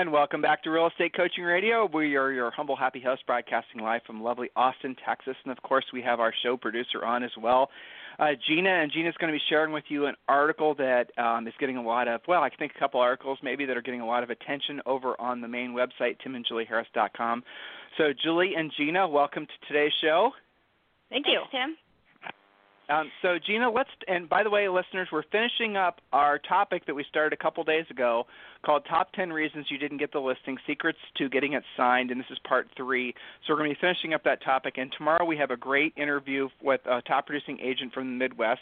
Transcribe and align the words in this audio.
And 0.00 0.12
welcome 0.12 0.40
back 0.40 0.62
to 0.62 0.70
Real 0.70 0.86
Estate 0.86 1.12
Coaching 1.12 1.42
Radio. 1.42 1.90
We 1.92 2.14
are 2.14 2.30
your 2.30 2.52
humble, 2.52 2.76
happy 2.76 3.00
host, 3.00 3.26
broadcasting 3.26 3.80
live 3.80 4.00
from 4.06 4.22
lovely 4.22 4.48
Austin, 4.54 4.94
Texas. 5.04 5.34
And 5.42 5.50
of 5.50 5.60
course, 5.64 5.86
we 5.92 6.00
have 6.02 6.20
our 6.20 6.32
show 6.44 6.56
producer 6.56 7.04
on 7.04 7.24
as 7.24 7.32
well, 7.36 7.68
uh, 8.20 8.28
Gina. 8.46 8.70
And 8.70 8.92
Gina's 8.92 9.16
going 9.18 9.32
to 9.32 9.36
be 9.36 9.42
sharing 9.48 9.72
with 9.72 9.82
you 9.88 10.06
an 10.06 10.14
article 10.28 10.76
that 10.76 11.10
um, 11.18 11.48
is 11.48 11.54
getting 11.58 11.78
a 11.78 11.82
lot 11.82 12.06
of, 12.06 12.20
well, 12.28 12.44
I 12.44 12.48
think 12.48 12.74
a 12.76 12.78
couple 12.78 13.00
articles 13.00 13.40
maybe 13.42 13.66
that 13.66 13.76
are 13.76 13.82
getting 13.82 14.00
a 14.00 14.06
lot 14.06 14.22
of 14.22 14.30
attention 14.30 14.80
over 14.86 15.20
on 15.20 15.40
the 15.40 15.48
main 15.48 15.72
website, 15.72 16.18
timandjulieharris.com. 16.24 17.42
So, 17.96 18.12
Julie 18.22 18.52
and 18.56 18.70
Gina, 18.76 19.08
welcome 19.08 19.46
to 19.46 19.66
today's 19.66 19.90
show. 20.00 20.30
Thank 21.10 21.26
you, 21.26 21.40
Thanks, 21.50 21.50
Tim. 21.50 21.87
Um, 22.90 23.10
so, 23.20 23.38
Gina, 23.44 23.70
let's, 23.70 23.90
and 24.06 24.28
by 24.28 24.42
the 24.42 24.48
way, 24.48 24.66
listeners, 24.68 25.08
we're 25.12 25.22
finishing 25.30 25.76
up 25.76 26.00
our 26.12 26.38
topic 26.38 26.86
that 26.86 26.94
we 26.94 27.04
started 27.08 27.38
a 27.38 27.42
couple 27.42 27.62
days 27.62 27.84
ago 27.90 28.24
called 28.64 28.86
Top 28.88 29.12
10 29.12 29.30
Reasons 29.30 29.66
You 29.68 29.76
Didn't 29.76 29.98
Get 29.98 30.10
the 30.10 30.20
Listing 30.20 30.56
Secrets 30.66 30.98
to 31.18 31.28
Getting 31.28 31.52
It 31.52 31.62
Signed, 31.76 32.10
and 32.10 32.18
this 32.18 32.26
is 32.30 32.38
part 32.48 32.66
three. 32.78 33.14
So, 33.46 33.52
we're 33.52 33.58
going 33.58 33.70
to 33.70 33.74
be 33.74 33.80
finishing 33.80 34.14
up 34.14 34.24
that 34.24 34.42
topic. 34.42 34.78
And 34.78 34.90
tomorrow 34.96 35.26
we 35.26 35.36
have 35.36 35.50
a 35.50 35.56
great 35.56 35.92
interview 35.98 36.48
with 36.62 36.80
a 36.86 37.02
top 37.02 37.26
producing 37.26 37.58
agent 37.60 37.92
from 37.92 38.06
the 38.06 38.16
Midwest. 38.16 38.60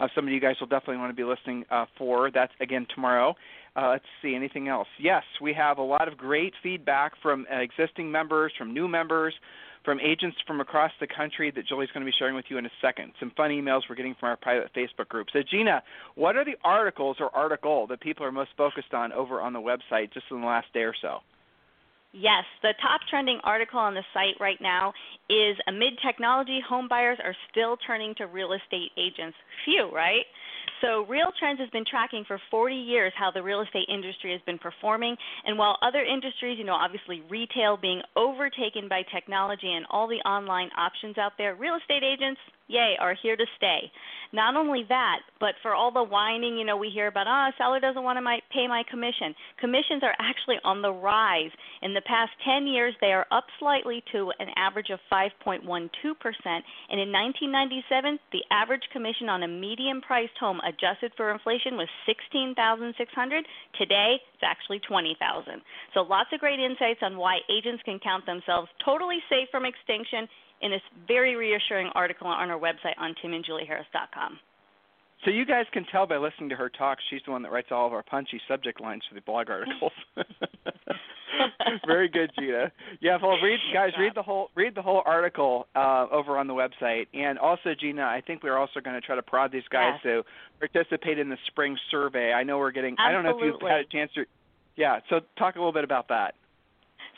Uh, 0.00 0.08
some 0.12 0.26
of 0.26 0.32
you 0.32 0.40
guys 0.40 0.56
will 0.58 0.66
definitely 0.66 0.96
want 0.96 1.10
to 1.10 1.16
be 1.16 1.24
listening 1.24 1.64
uh, 1.70 1.86
for. 1.96 2.32
That's 2.32 2.52
again 2.60 2.86
tomorrow. 2.92 3.36
Uh, 3.76 3.90
let's 3.90 4.04
see, 4.22 4.34
anything 4.34 4.66
else? 4.66 4.88
Yes, 4.98 5.22
we 5.40 5.54
have 5.54 5.78
a 5.78 5.82
lot 5.82 6.08
of 6.08 6.16
great 6.16 6.52
feedback 6.64 7.12
from 7.22 7.46
existing 7.48 8.10
members, 8.10 8.52
from 8.58 8.74
new 8.74 8.88
members 8.88 9.34
from 9.84 10.00
agents 10.00 10.36
from 10.46 10.60
across 10.60 10.92
the 11.00 11.06
country 11.06 11.50
that 11.50 11.66
Julie's 11.66 11.90
going 11.92 12.04
to 12.04 12.10
be 12.10 12.14
sharing 12.18 12.34
with 12.34 12.46
you 12.48 12.58
in 12.58 12.66
a 12.66 12.70
second. 12.80 13.12
Some 13.20 13.32
fun 13.36 13.50
emails 13.50 13.82
we're 13.88 13.96
getting 13.96 14.14
from 14.18 14.30
our 14.30 14.36
private 14.36 14.70
Facebook 14.74 15.08
group. 15.08 15.28
So, 15.32 15.40
Gina, 15.48 15.82
what 16.14 16.36
are 16.36 16.44
the 16.44 16.56
articles 16.64 17.16
or 17.20 17.34
article 17.34 17.86
that 17.88 18.00
people 18.00 18.24
are 18.24 18.32
most 18.32 18.50
focused 18.56 18.94
on 18.94 19.12
over 19.12 19.40
on 19.40 19.52
the 19.52 19.60
website 19.60 20.12
just 20.12 20.26
in 20.30 20.40
the 20.40 20.46
last 20.46 20.72
day 20.72 20.80
or 20.82 20.94
so? 21.00 21.18
Yes, 22.12 22.44
the 22.62 22.72
top 22.80 23.02
trending 23.10 23.38
article 23.44 23.78
on 23.78 23.92
the 23.92 24.02
site 24.14 24.40
right 24.40 24.60
now 24.60 24.94
is 25.28 25.56
amid 25.66 25.92
technology, 26.04 26.58
home 26.66 26.88
buyers 26.88 27.18
are 27.22 27.34
still 27.50 27.76
turning 27.76 28.14
to 28.16 28.26
real 28.26 28.54
estate 28.54 28.92
agents. 28.96 29.36
Phew, 29.64 29.90
right? 29.92 30.24
So, 30.80 31.04
Real 31.08 31.32
Trends 31.38 31.58
has 31.60 31.70
been 31.70 31.84
tracking 31.84 32.24
for 32.26 32.40
40 32.50 32.74
years 32.74 33.12
how 33.16 33.30
the 33.30 33.42
real 33.42 33.62
estate 33.62 33.88
industry 33.88 34.32
has 34.32 34.40
been 34.46 34.58
performing. 34.58 35.16
And 35.44 35.58
while 35.58 35.76
other 35.82 36.02
industries, 36.04 36.58
you 36.58 36.64
know, 36.64 36.74
obviously 36.74 37.22
retail 37.28 37.76
being 37.76 38.00
overtaken 38.16 38.88
by 38.88 39.02
technology 39.12 39.72
and 39.72 39.86
all 39.90 40.06
the 40.06 40.22
online 40.28 40.70
options 40.76 41.18
out 41.18 41.32
there, 41.36 41.56
real 41.56 41.76
estate 41.76 42.04
agents, 42.04 42.40
yay, 42.68 42.96
are 43.00 43.14
here 43.20 43.36
to 43.36 43.46
stay. 43.56 43.90
Not 44.32 44.56
only 44.56 44.84
that, 44.88 45.20
but 45.40 45.54
for 45.62 45.74
all 45.74 45.90
the 45.90 46.02
whining, 46.02 46.56
you 46.56 46.64
know, 46.64 46.76
we 46.76 46.90
hear 46.90 47.06
about, 47.06 47.26
ah, 47.26 47.48
oh, 47.48 47.56
seller 47.56 47.80
doesn't 47.80 48.02
want 48.02 48.18
to 48.18 48.20
my, 48.20 48.40
pay 48.52 48.68
my 48.68 48.84
commission. 48.90 49.34
Commissions 49.58 50.02
are 50.02 50.14
actually 50.20 50.56
on 50.64 50.82
the 50.82 50.92
rise. 50.92 51.50
In 51.80 51.94
the 51.94 52.02
past 52.02 52.32
10 52.44 52.66
years, 52.66 52.94
they 53.00 53.12
are 53.12 53.26
up 53.30 53.46
slightly 53.58 54.04
to 54.12 54.30
an 54.38 54.48
average 54.56 54.90
of 54.90 55.00
5.12%. 55.10 55.58
And 55.64 57.00
in 57.00 57.10
1997, 57.10 58.18
the 58.32 58.44
average 58.50 58.84
commission 58.92 59.30
on 59.30 59.44
a 59.44 59.48
medium 59.48 60.02
priced 60.02 60.36
home 60.38 60.60
adjusted 60.60 61.12
for 61.16 61.32
inflation 61.32 61.76
was 61.76 61.88
16600 62.04 63.46
Today, 63.78 64.16
it's 64.34 64.42
actually 64.42 64.80
20000 64.86 65.62
So 65.94 66.02
lots 66.02 66.28
of 66.32 66.40
great 66.40 66.60
insights 66.60 67.00
on 67.02 67.16
why 67.16 67.38
agents 67.48 67.82
can 67.84 67.98
count 67.98 68.26
themselves 68.26 68.68
totally 68.84 69.18
safe 69.30 69.48
from 69.50 69.64
extinction 69.64 70.28
in 70.60 70.70
this 70.70 70.82
very 71.06 71.36
reassuring 71.36 71.88
article 71.94 72.26
on 72.26 72.50
our 72.50 72.58
website 72.58 72.98
on 72.98 73.14
timandjulieharris.com. 73.24 74.38
So 75.24 75.32
you 75.32 75.44
guys 75.44 75.66
can 75.72 75.84
tell 75.90 76.06
by 76.06 76.16
listening 76.16 76.48
to 76.50 76.56
her 76.56 76.68
talk, 76.68 76.98
she's 77.10 77.20
the 77.26 77.32
one 77.32 77.42
that 77.42 77.50
writes 77.50 77.68
all 77.72 77.86
of 77.86 77.92
our 77.92 78.04
punchy 78.04 78.40
subject 78.46 78.80
lines 78.80 79.02
for 79.08 79.16
the 79.16 79.20
blog 79.20 79.50
articles. 79.50 79.92
Very 81.86 82.08
good, 82.08 82.30
Gina. 82.38 82.70
Yeah, 83.00 83.18
well, 83.20 83.36
read 83.42 83.58
guys, 83.72 83.90
read 83.98 84.12
the 84.14 84.22
whole 84.22 84.50
read 84.54 84.74
the 84.74 84.82
whole 84.82 85.02
article 85.04 85.66
uh, 85.74 86.06
over 86.10 86.38
on 86.38 86.46
the 86.46 86.54
website, 86.54 87.06
and 87.14 87.38
also 87.38 87.74
Gina, 87.78 88.02
I 88.02 88.22
think 88.24 88.42
we're 88.42 88.56
also 88.56 88.80
going 88.80 88.94
to 88.94 89.00
try 89.00 89.16
to 89.16 89.22
prod 89.22 89.52
these 89.52 89.66
guys 89.70 89.94
yes. 90.04 90.22
to 90.60 90.68
participate 90.68 91.18
in 91.18 91.28
the 91.28 91.38
spring 91.46 91.76
survey. 91.90 92.32
I 92.32 92.44
know 92.44 92.58
we're 92.58 92.70
getting. 92.70 92.94
Absolutely. 92.98 93.08
I 93.08 93.12
don't 93.12 93.24
know 93.24 93.46
if 93.46 93.60
you've 93.60 93.70
had 93.70 93.80
a 93.80 93.84
chance 93.84 94.10
to. 94.14 94.24
Yeah, 94.76 95.00
so 95.10 95.20
talk 95.36 95.56
a 95.56 95.58
little 95.58 95.72
bit 95.72 95.84
about 95.84 96.08
that. 96.08 96.34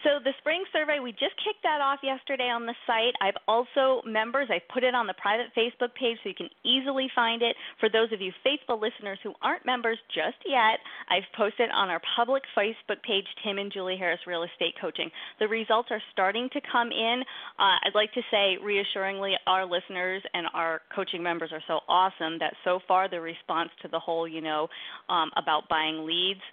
So 0.02 0.16
the 0.24 0.32
spring 0.38 0.64
survey, 0.72 0.98
we 0.98 1.12
just 1.12 1.36
kicked 1.44 1.62
that 1.62 1.80
off 1.80 2.00
yesterday 2.02 2.48
on 2.48 2.64
the 2.64 2.74
site. 2.86 3.12
I've 3.20 3.36
also 3.46 4.00
members, 4.06 4.48
I 4.48 4.60
put 4.72 4.82
it 4.82 4.94
on 4.94 5.06
the 5.06 5.14
private 5.20 5.52
Facebook 5.52 5.92
page 5.92 6.16
so 6.22 6.30
you 6.30 6.34
can 6.34 6.48
easily 6.64 7.08
find 7.14 7.42
it. 7.42 7.54
For 7.80 7.90
those 7.90 8.10
of 8.12 8.20
you 8.20 8.32
faithful 8.42 8.80
listeners 8.80 9.18
who 9.22 9.34
aren't 9.42 9.66
members 9.66 9.98
just 10.14 10.40
yet, 10.46 10.80
I've 11.10 11.28
posted 11.36 11.68
on 11.70 11.90
our 11.90 12.00
public 12.16 12.42
Facebook 12.56 13.02
page, 13.04 13.26
Tim 13.44 13.58
and 13.58 13.70
Julie 13.70 13.98
Harris 13.98 14.20
Real 14.26 14.42
Estate 14.42 14.74
Coaching. 14.80 15.10
The 15.38 15.48
results 15.48 15.88
are 15.90 16.02
starting 16.12 16.48
to 16.54 16.60
come 16.72 16.90
in. 16.92 17.22
Uh, 17.58 17.76
I'd 17.84 17.94
like 17.94 18.12
to 18.14 18.22
say 18.30 18.56
reassuringly, 18.62 19.34
our 19.46 19.66
listeners 19.66 20.22
and 20.32 20.46
our 20.54 20.80
coaching 20.94 21.22
members 21.22 21.50
are 21.52 21.62
so 21.68 21.80
awesome 21.88 22.38
that 22.38 22.54
so 22.64 22.80
far 22.88 23.08
the 23.08 23.20
response 23.20 23.70
to 23.82 23.88
the 23.88 24.00
whole, 24.00 24.26
you 24.26 24.40
know, 24.40 24.68
um, 25.10 25.30
about 25.36 25.68
buying 25.68 26.06
leads– 26.06 26.40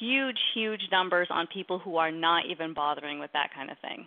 huge, 0.00 0.38
huge 0.54 0.82
numbers 0.90 1.28
on 1.30 1.46
people 1.46 1.78
who 1.78 1.96
are 1.96 2.10
not 2.10 2.44
even 2.50 2.74
bothering 2.74 3.18
with 3.18 3.32
that 3.32 3.50
kind 3.54 3.70
of 3.70 3.78
thing. 3.78 4.06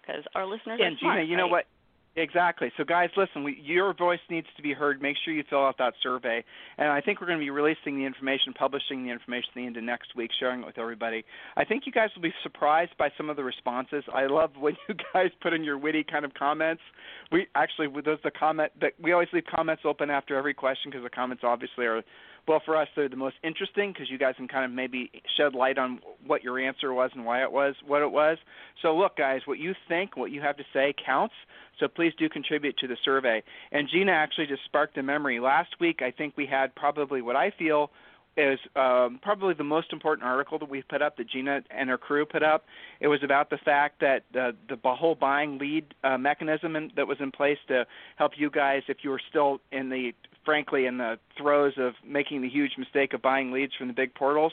Because 0.00 0.24
our 0.34 0.46
listeners 0.46 0.80
and 0.82 0.96
are 0.96 0.98
smart. 0.98 1.16
Gina, 1.18 1.28
you 1.28 1.36
right? 1.36 1.42
know 1.42 1.48
what? 1.48 1.66
Exactly. 2.14 2.70
So, 2.76 2.84
guys, 2.84 3.08
listen. 3.16 3.42
We, 3.42 3.58
your 3.64 3.94
voice 3.94 4.20
needs 4.28 4.46
to 4.56 4.62
be 4.62 4.74
heard. 4.74 5.00
Make 5.00 5.16
sure 5.24 5.32
you 5.32 5.44
fill 5.48 5.64
out 5.64 5.78
that 5.78 5.94
survey. 6.02 6.44
And 6.76 6.88
I 6.88 7.00
think 7.00 7.20
we're 7.20 7.26
going 7.26 7.38
to 7.38 7.44
be 7.44 7.48
releasing 7.48 7.96
the 7.96 8.04
information, 8.04 8.52
publishing 8.52 9.02
the 9.04 9.10
information 9.10 9.48
at 9.52 9.54
the 9.54 9.66
end 9.66 9.76
of 9.78 9.84
next 9.84 10.14
week, 10.14 10.30
sharing 10.38 10.60
it 10.60 10.66
with 10.66 10.76
everybody. 10.76 11.24
I 11.56 11.64
think 11.64 11.84
you 11.86 11.92
guys 11.92 12.10
will 12.14 12.22
be 12.22 12.34
surprised 12.42 12.92
by 12.98 13.08
some 13.16 13.30
of 13.30 13.36
the 13.36 13.44
responses. 13.44 14.04
I 14.12 14.26
love 14.26 14.50
when 14.58 14.76
you 14.88 14.94
guys 15.14 15.30
put 15.40 15.54
in 15.54 15.64
your 15.64 15.78
witty 15.78 16.04
kind 16.04 16.26
of 16.26 16.34
comments. 16.34 16.82
We 17.30 17.46
actually, 17.54 17.88
those 18.04 18.18
the 18.22 18.30
comment 18.30 18.72
that 18.82 18.92
we 19.02 19.12
always 19.12 19.28
leave 19.32 19.44
comments 19.44 19.82
open 19.86 20.10
after 20.10 20.36
every 20.36 20.52
question 20.52 20.90
because 20.90 21.04
the 21.04 21.10
comments 21.10 21.42
obviously 21.46 21.86
are 21.86 22.02
well, 22.48 22.60
for 22.64 22.76
us, 22.76 22.88
they're 22.96 23.08
the 23.08 23.16
most 23.16 23.36
interesting 23.44 23.92
because 23.92 24.10
you 24.10 24.18
guys 24.18 24.34
can 24.36 24.48
kind 24.48 24.64
of 24.64 24.70
maybe 24.70 25.10
shed 25.36 25.54
light 25.54 25.78
on 25.78 26.00
what 26.26 26.42
your 26.42 26.58
answer 26.58 26.92
was 26.92 27.10
and 27.14 27.24
why 27.24 27.42
it 27.42 27.52
was 27.52 27.74
what 27.86 28.02
it 28.02 28.10
was. 28.10 28.38
So, 28.80 28.96
look, 28.96 29.16
guys, 29.16 29.42
what 29.44 29.58
you 29.58 29.74
think, 29.88 30.16
what 30.16 30.30
you 30.30 30.40
have 30.40 30.56
to 30.56 30.64
say 30.72 30.94
counts. 31.04 31.34
So 31.78 31.88
please 31.88 32.12
do 32.18 32.28
contribute 32.28 32.76
to 32.78 32.86
the 32.86 32.96
survey. 33.04 33.42
And 33.70 33.88
Gina 33.88 34.12
actually 34.12 34.46
just 34.46 34.64
sparked 34.64 34.96
a 34.98 35.02
memory. 35.02 35.40
Last 35.40 35.80
week, 35.80 36.00
I 36.02 36.10
think 36.10 36.34
we 36.36 36.46
had 36.46 36.74
probably 36.74 37.22
what 37.22 37.34
I 37.34 37.50
feel 37.50 37.90
is 38.36 38.58
um, 38.76 39.20
probably 39.22 39.54
the 39.54 39.64
most 39.64 39.92
important 39.92 40.26
article 40.26 40.58
that 40.58 40.68
we 40.68 40.82
put 40.82 41.02
up 41.02 41.16
that 41.18 41.28
Gina 41.28 41.62
and 41.70 41.90
her 41.90 41.98
crew 41.98 42.24
put 42.24 42.42
up. 42.42 42.64
It 43.00 43.08
was 43.08 43.22
about 43.22 43.50
the 43.50 43.58
fact 43.58 44.00
that 44.00 44.24
the 44.32 44.56
the 44.68 44.76
whole 44.84 45.14
buying 45.14 45.58
lead 45.58 45.94
uh, 46.02 46.16
mechanism 46.16 46.76
in, 46.76 46.92
that 46.96 47.06
was 47.06 47.18
in 47.20 47.30
place 47.30 47.58
to 47.68 47.86
help 48.16 48.32
you 48.36 48.50
guys 48.50 48.82
if 48.88 48.98
you 49.02 49.10
were 49.10 49.20
still 49.28 49.60
in 49.70 49.90
the 49.90 50.12
frankly 50.44 50.86
in 50.86 50.98
the 50.98 51.18
throes 51.36 51.74
of 51.78 51.94
making 52.06 52.42
the 52.42 52.48
huge 52.48 52.72
mistake 52.78 53.12
of 53.14 53.22
buying 53.22 53.52
leads 53.52 53.74
from 53.74 53.88
the 53.88 53.94
big 53.94 54.14
portals 54.14 54.52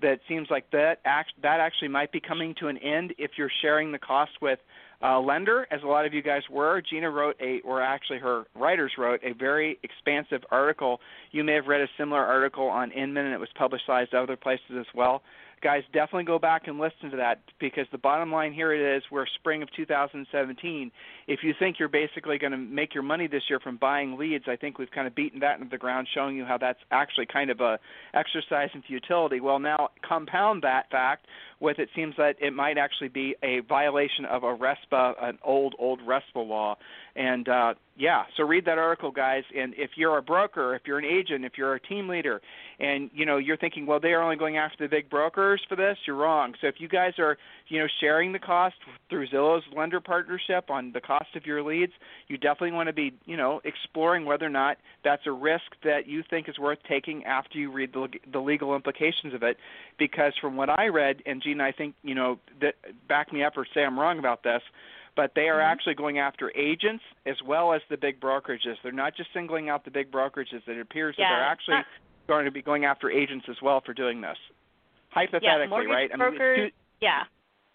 that 0.00 0.20
seems 0.28 0.48
like 0.50 0.70
that 0.70 1.00
act, 1.04 1.32
that 1.42 1.60
actually 1.60 1.88
might 1.88 2.12
be 2.12 2.20
coming 2.20 2.54
to 2.60 2.68
an 2.68 2.78
end 2.78 3.14
if 3.18 3.32
you're 3.36 3.50
sharing 3.62 3.92
the 3.92 3.98
cost 3.98 4.32
with 4.40 4.58
a 5.00 5.18
lender, 5.18 5.66
as 5.70 5.82
a 5.82 5.86
lot 5.86 6.06
of 6.06 6.14
you 6.14 6.22
guys 6.22 6.42
were. 6.50 6.82
Gina 6.88 7.10
wrote 7.10 7.36
a, 7.40 7.60
or 7.60 7.80
actually 7.80 8.18
her 8.18 8.44
writers 8.54 8.92
wrote 8.98 9.20
a 9.22 9.32
very 9.32 9.78
expansive 9.82 10.42
article. 10.50 11.00
You 11.30 11.44
may 11.44 11.54
have 11.54 11.66
read 11.66 11.80
a 11.80 11.88
similar 11.96 12.24
article 12.24 12.66
on 12.66 12.90
Inman, 12.90 13.26
and 13.26 13.34
it 13.34 13.40
was 13.40 13.48
publicized 13.56 14.14
other 14.14 14.36
places 14.36 14.76
as 14.78 14.86
well 14.94 15.22
guys, 15.62 15.82
definitely 15.92 16.24
go 16.24 16.38
back 16.38 16.68
and 16.68 16.78
listen 16.78 17.10
to 17.10 17.16
that 17.16 17.40
because 17.60 17.86
the 17.92 17.98
bottom 17.98 18.32
line 18.32 18.52
here 18.52 18.72
it 18.72 18.96
is 18.96 19.02
we're 19.10 19.26
spring 19.26 19.62
of 19.62 19.68
2017. 19.76 20.90
If 21.26 21.40
you 21.42 21.54
think 21.58 21.78
you're 21.78 21.88
basically 21.88 22.38
going 22.38 22.52
to 22.52 22.58
make 22.58 22.94
your 22.94 23.02
money 23.02 23.26
this 23.26 23.42
year 23.48 23.60
from 23.60 23.76
buying 23.76 24.16
leads, 24.16 24.44
I 24.48 24.56
think 24.56 24.78
we've 24.78 24.90
kind 24.90 25.06
of 25.06 25.14
beaten 25.14 25.40
that 25.40 25.58
into 25.58 25.70
the 25.70 25.78
ground, 25.78 26.08
showing 26.14 26.36
you 26.36 26.44
how 26.44 26.58
that's 26.58 26.78
actually 26.90 27.26
kind 27.26 27.50
of 27.50 27.60
a 27.60 27.78
exercise 28.14 28.70
in 28.74 28.82
futility. 28.82 29.40
Well, 29.40 29.58
now 29.58 29.90
compound 30.06 30.62
that 30.62 30.90
fact 30.90 31.26
with 31.60 31.78
it 31.78 31.88
seems 31.94 32.14
that 32.16 32.36
it 32.40 32.52
might 32.52 32.78
actually 32.78 33.08
be 33.08 33.34
a 33.42 33.60
violation 33.60 34.24
of 34.24 34.44
a 34.44 34.56
RESPA, 34.56 35.14
an 35.22 35.38
old 35.42 35.74
old 35.78 36.00
RESPA 36.00 36.46
law, 36.46 36.76
and 37.18 37.48
uh, 37.48 37.74
Yeah, 37.96 38.22
so 38.36 38.44
read 38.44 38.64
that 38.66 38.78
article, 38.78 39.10
guys. 39.10 39.42
And 39.54 39.74
if 39.76 39.90
you're 39.96 40.18
a 40.18 40.22
broker, 40.22 40.76
if 40.76 40.82
you're 40.86 41.00
an 41.00 41.04
agent, 41.04 41.44
if 41.44 41.58
you're 41.58 41.74
a 41.74 41.80
team 41.80 42.08
leader, 42.08 42.40
and 42.78 43.10
you 43.12 43.26
know 43.26 43.38
you're 43.38 43.56
thinking, 43.56 43.86
well, 43.86 43.98
they 43.98 44.12
are 44.12 44.22
only 44.22 44.36
going 44.36 44.56
after 44.56 44.84
the 44.84 44.88
big 44.88 45.10
brokers 45.10 45.60
for 45.68 45.74
this, 45.74 45.98
you're 46.06 46.14
wrong. 46.14 46.54
So 46.60 46.68
if 46.68 46.76
you 46.78 46.86
guys 46.86 47.14
are, 47.18 47.36
you 47.66 47.80
know, 47.80 47.88
sharing 48.00 48.32
the 48.32 48.38
cost 48.38 48.76
through 49.10 49.26
Zillow's 49.26 49.64
lender 49.76 50.00
partnership 50.00 50.70
on 50.70 50.92
the 50.92 51.00
cost 51.00 51.34
of 51.34 51.44
your 51.44 51.60
leads, 51.60 51.92
you 52.28 52.38
definitely 52.38 52.70
want 52.70 52.86
to 52.86 52.92
be, 52.92 53.12
you 53.26 53.36
know, 53.36 53.60
exploring 53.64 54.24
whether 54.24 54.46
or 54.46 54.50
not 54.50 54.76
that's 55.02 55.26
a 55.26 55.32
risk 55.32 55.74
that 55.82 56.06
you 56.06 56.22
think 56.30 56.48
is 56.48 56.56
worth 56.56 56.78
taking 56.88 57.24
after 57.24 57.58
you 57.58 57.72
read 57.72 57.92
the, 57.92 58.06
the 58.32 58.38
legal 58.38 58.76
implications 58.76 59.34
of 59.34 59.42
it. 59.42 59.56
Because 59.98 60.34
from 60.40 60.56
what 60.56 60.70
I 60.70 60.86
read, 60.86 61.20
and 61.26 61.42
Gene, 61.42 61.60
I 61.60 61.72
think, 61.72 61.96
you 62.04 62.14
know, 62.14 62.38
that 62.60 62.76
back 63.08 63.32
me 63.32 63.42
up 63.42 63.56
or 63.56 63.66
say 63.74 63.84
I'm 63.84 63.98
wrong 63.98 64.20
about 64.20 64.44
this 64.44 64.62
but 65.18 65.32
they 65.34 65.48
are 65.48 65.58
mm-hmm. 65.58 65.72
actually 65.72 65.96
going 65.96 66.20
after 66.20 66.52
agents 66.56 67.02
as 67.26 67.34
well 67.44 67.72
as 67.74 67.82
the 67.90 67.96
big 67.96 68.20
brokerages. 68.20 68.76
They're 68.84 68.92
not 68.92 69.16
just 69.16 69.30
singling 69.34 69.68
out 69.68 69.84
the 69.84 69.90
big 69.90 70.12
brokerages. 70.12 70.62
It 70.68 70.80
appears 70.80 71.16
yeah. 71.18 71.24
that 71.24 71.34
they're 71.34 71.44
actually 71.44 71.74
uh, 71.74 72.28
going 72.28 72.44
to 72.44 72.52
be 72.52 72.62
going 72.62 72.84
after 72.84 73.10
agents 73.10 73.44
as 73.50 73.56
well 73.60 73.82
for 73.84 73.92
doing 73.92 74.20
this. 74.20 74.36
Hypothetically, 75.10 75.86
yeah, 75.88 75.92
right? 75.92 76.10
Brokers, 76.16 76.58
I 76.58 76.62
mean, 76.62 76.70
yeah. 77.02 77.22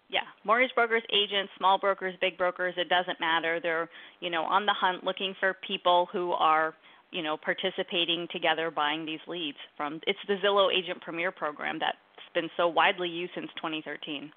Yeah, 0.09 0.21
mortgage 0.45 0.73
brokers, 0.73 1.03
agents, 1.11 1.51
small 1.57 1.79
brokers, 1.79 2.13
big 2.21 2.37
brokers, 2.37 2.75
it 2.77 2.87
doesn't 2.87 3.19
matter. 3.19 3.59
They're, 3.61 3.89
you 4.21 4.29
know, 4.29 4.43
on 4.43 4.65
the 4.65 4.73
hunt 4.79 5.03
looking 5.03 5.35
for 5.39 5.57
people 5.67 6.07
who 6.13 6.31
are, 6.31 6.73
you 7.11 7.23
know, 7.23 7.35
participating 7.35 8.27
together 8.31 8.71
buying 8.71 9.05
these 9.05 9.19
leads 9.27 9.57
from 9.75 9.99
it's 10.07 10.19
the 10.29 10.35
Zillow 10.35 10.69
Agent 10.71 11.01
Premier 11.01 11.31
program 11.31 11.77
that's 11.79 11.97
been 12.33 12.49
so 12.55 12.69
widely 12.69 13.09
used 13.09 13.33
since 13.35 13.49
2013 13.57 14.31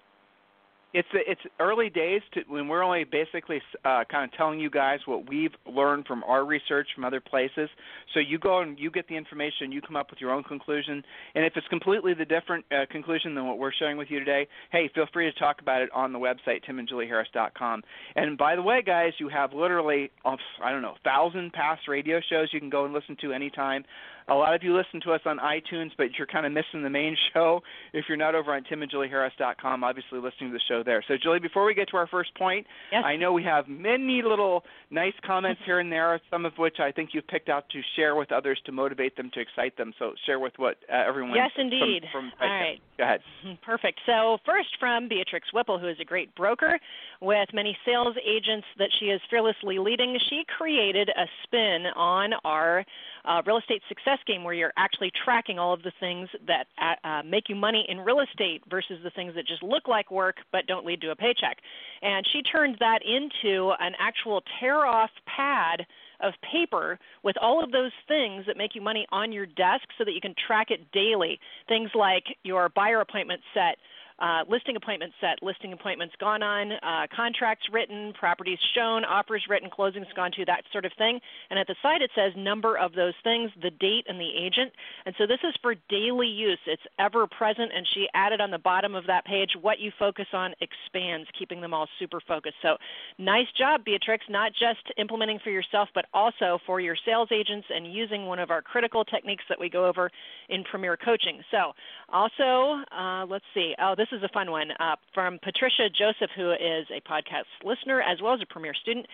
it's 0.92 1.08
it's 1.12 1.40
early 1.60 1.90
days 1.90 2.22
to 2.32 2.40
when 2.48 2.68
we're 2.68 2.82
only 2.82 3.04
basically 3.04 3.60
uh, 3.84 4.04
kind 4.10 4.24
of 4.24 4.36
telling 4.36 4.60
you 4.60 4.70
guys 4.70 5.00
what 5.04 5.28
we've 5.28 5.52
learned 5.66 6.06
from 6.06 6.24
our 6.24 6.44
research 6.44 6.88
from 6.94 7.04
other 7.04 7.20
places. 7.20 7.68
So 8.14 8.20
you 8.20 8.38
go 8.38 8.60
and 8.60 8.78
you 8.78 8.90
get 8.90 9.08
the 9.08 9.16
information, 9.16 9.72
you 9.72 9.80
come 9.82 9.96
up 9.96 10.10
with 10.10 10.20
your 10.20 10.30
own 10.30 10.44
conclusion, 10.44 11.02
and 11.34 11.44
if 11.44 11.52
it's 11.56 11.66
completely 11.68 12.14
the 12.14 12.24
different 12.24 12.64
uh, 12.70 12.86
conclusion 12.90 13.34
than 13.34 13.46
what 13.46 13.58
we're 13.58 13.72
sharing 13.72 13.96
with 13.96 14.10
you 14.10 14.18
today, 14.20 14.46
hey, 14.72 14.90
feel 14.94 15.06
free 15.12 15.30
to 15.30 15.38
talk 15.38 15.60
about 15.60 15.82
it 15.82 15.90
on 15.92 16.12
the 16.12 16.18
website 16.18 16.64
timandjulieharris.com. 16.68 17.82
And 18.14 18.38
by 18.38 18.56
the 18.56 18.62
way, 18.62 18.82
guys, 18.84 19.12
you 19.18 19.28
have 19.28 19.52
literally 19.52 20.10
I 20.24 20.70
don't 20.70 20.82
know 20.82 20.94
thousand 21.04 21.52
past 21.52 21.88
radio 21.88 22.20
shows 22.30 22.48
you 22.52 22.60
can 22.60 22.70
go 22.70 22.84
and 22.84 22.94
listen 22.94 23.16
to 23.20 23.32
anytime. 23.32 23.84
A 24.28 24.34
lot 24.34 24.54
of 24.54 24.62
you 24.62 24.76
listen 24.76 25.00
to 25.02 25.12
us 25.12 25.20
on 25.24 25.38
iTunes, 25.38 25.90
but 25.96 26.08
you're 26.18 26.26
kind 26.26 26.46
of 26.46 26.52
missing 26.52 26.82
the 26.82 26.90
main 26.90 27.16
show 27.32 27.62
if 27.92 28.06
you're 28.08 28.16
not 28.16 28.34
over 28.34 28.54
on 28.54 28.64
timandjulieharris.com, 28.64 29.84
obviously 29.84 30.18
listening 30.18 30.50
to 30.50 30.52
the 30.52 30.60
show 30.68 30.82
there. 30.82 31.04
So, 31.06 31.14
Julie, 31.22 31.38
before 31.38 31.64
we 31.64 31.74
get 31.74 31.88
to 31.90 31.96
our 31.96 32.06
first 32.06 32.34
point, 32.36 32.66
yes. 32.90 33.02
I 33.04 33.16
know 33.16 33.32
we 33.32 33.44
have 33.44 33.68
many 33.68 34.22
little 34.22 34.64
nice 34.90 35.14
comments 35.24 35.60
here 35.64 35.78
and 35.78 35.92
there, 35.92 36.20
some 36.30 36.44
of 36.44 36.52
which 36.58 36.76
I 36.80 36.90
think 36.90 37.10
you've 37.12 37.26
picked 37.28 37.48
out 37.48 37.68
to 37.70 37.80
share 37.94 38.16
with 38.16 38.32
others 38.32 38.60
to 38.66 38.72
motivate 38.72 39.16
them, 39.16 39.30
to 39.34 39.40
excite 39.40 39.76
them. 39.76 39.92
So, 39.98 40.12
share 40.26 40.40
with 40.40 40.54
what 40.56 40.76
uh, 40.92 41.04
everyone. 41.06 41.34
Yes, 41.34 41.50
indeed. 41.56 42.02
From, 42.12 42.32
from 42.38 42.48
All 42.48 42.54
right. 42.54 42.80
Go 42.98 43.04
ahead. 43.04 43.20
Perfect. 43.64 44.00
So, 44.06 44.38
first 44.44 44.68
from 44.80 45.08
Beatrix 45.08 45.52
Whipple, 45.52 45.78
who 45.78 45.88
is 45.88 45.96
a 46.00 46.04
great 46.04 46.34
broker 46.34 46.78
with 47.20 47.48
many 47.52 47.76
sales 47.84 48.16
agents 48.26 48.66
that 48.78 48.90
she 48.98 49.06
is 49.06 49.20
fearlessly 49.30 49.78
leading. 49.78 50.18
She 50.30 50.42
created 50.56 51.10
a 51.10 51.26
spin 51.44 51.86
on 51.94 52.32
our 52.44 52.84
uh, 53.26 53.42
real 53.44 53.58
estate 53.58 53.82
success 53.88 54.18
game 54.26 54.44
where 54.44 54.54
you're 54.54 54.72
actually 54.76 55.10
tracking 55.24 55.58
all 55.58 55.72
of 55.72 55.82
the 55.82 55.92
things 55.98 56.28
that 56.46 56.66
uh, 56.80 57.06
uh, 57.06 57.22
make 57.24 57.48
you 57.48 57.56
money 57.56 57.84
in 57.88 58.00
real 58.00 58.20
estate 58.20 58.62
versus 58.70 58.98
the 59.02 59.10
things 59.10 59.34
that 59.34 59.46
just 59.46 59.62
look 59.62 59.88
like 59.88 60.10
work 60.10 60.36
but 60.52 60.66
don't 60.66 60.86
lead 60.86 61.00
to 61.00 61.10
a 61.10 61.16
paycheck. 61.16 61.58
And 62.02 62.26
she 62.32 62.42
turned 62.42 62.76
that 62.80 63.00
into 63.04 63.72
an 63.80 63.94
actual 63.98 64.42
tear 64.60 64.86
off 64.86 65.10
pad 65.26 65.86
of 66.20 66.32
paper 66.50 66.98
with 67.22 67.36
all 67.40 67.62
of 67.62 67.72
those 67.72 67.92
things 68.08 68.44
that 68.46 68.56
make 68.56 68.74
you 68.74 68.80
money 68.80 69.06
on 69.12 69.32
your 69.32 69.46
desk 69.46 69.84
so 69.98 70.04
that 70.04 70.12
you 70.12 70.20
can 70.20 70.34
track 70.46 70.70
it 70.70 70.90
daily. 70.92 71.38
Things 71.68 71.90
like 71.94 72.24
your 72.42 72.68
buyer 72.70 73.00
appointment 73.00 73.40
set, 73.52 73.76
uh, 74.18 74.44
listing 74.48 74.76
appointments 74.76 75.14
set, 75.20 75.42
listing 75.42 75.72
appointments 75.72 76.14
gone 76.18 76.42
on, 76.42 76.72
uh, 76.72 77.06
contracts 77.14 77.66
written, 77.72 78.12
properties 78.18 78.58
shown, 78.74 79.04
offers 79.04 79.44
written, 79.48 79.68
closings 79.70 80.06
gone 80.14 80.32
to, 80.32 80.44
that 80.44 80.62
sort 80.72 80.84
of 80.84 80.92
thing. 80.96 81.20
And 81.50 81.58
at 81.58 81.66
the 81.66 81.76
side 81.82 82.02
it 82.02 82.10
says 82.14 82.32
number 82.36 82.76
of 82.76 82.94
those 82.94 83.14
things, 83.22 83.50
the 83.62 83.70
date, 83.70 84.06
and 84.08 84.18
the 84.18 84.30
agent. 84.36 84.72
And 85.04 85.14
so 85.18 85.26
this 85.26 85.40
is 85.44 85.54
for 85.60 85.74
daily 85.88 86.28
use. 86.28 86.58
It's 86.66 86.82
ever 86.98 87.26
present. 87.26 87.72
And 87.74 87.86
she 87.94 88.08
added 88.14 88.40
on 88.40 88.50
the 88.50 88.58
bottom 88.58 88.94
of 88.94 89.06
that 89.06 89.24
page 89.24 89.50
what 89.60 89.78
you 89.80 89.92
focus 89.98 90.26
on 90.32 90.54
expands, 90.60 91.28
keeping 91.38 91.60
them 91.60 91.74
all 91.74 91.88
super 91.98 92.20
focused. 92.26 92.56
So 92.62 92.76
nice 93.18 93.46
job, 93.56 93.84
Beatrix, 93.84 94.24
not 94.28 94.52
just 94.52 94.80
implementing 94.96 95.40
for 95.42 95.50
yourself, 95.50 95.88
but 95.94 96.06
also 96.14 96.58
for 96.66 96.80
your 96.80 96.96
sales 97.04 97.28
agents 97.32 97.66
and 97.74 97.92
using 97.92 98.26
one 98.26 98.38
of 98.38 98.50
our 98.50 98.62
critical 98.62 99.04
techniques 99.04 99.44
that 99.48 99.60
we 99.60 99.68
go 99.68 99.86
over 99.86 100.10
in 100.48 100.64
Premier 100.64 100.96
Coaching. 100.96 101.42
So 101.50 101.72
also, 102.08 102.82
uh, 102.96 103.26
let's 103.26 103.44
see. 103.52 103.74
Oh, 103.78 103.94
this 103.96 104.05
this 104.10 104.18
is 104.18 104.24
a 104.24 104.32
fun 104.32 104.50
one 104.50 104.70
uh, 104.78 104.96
from 105.14 105.38
Patricia 105.42 105.88
Joseph, 105.88 106.30
who 106.36 106.52
is 106.52 106.86
a 106.90 107.00
podcast 107.08 107.46
listener 107.64 108.00
as 108.00 108.20
well 108.22 108.34
as 108.34 108.40
a 108.42 108.46
premier 108.46 108.74
student. 108.74 109.06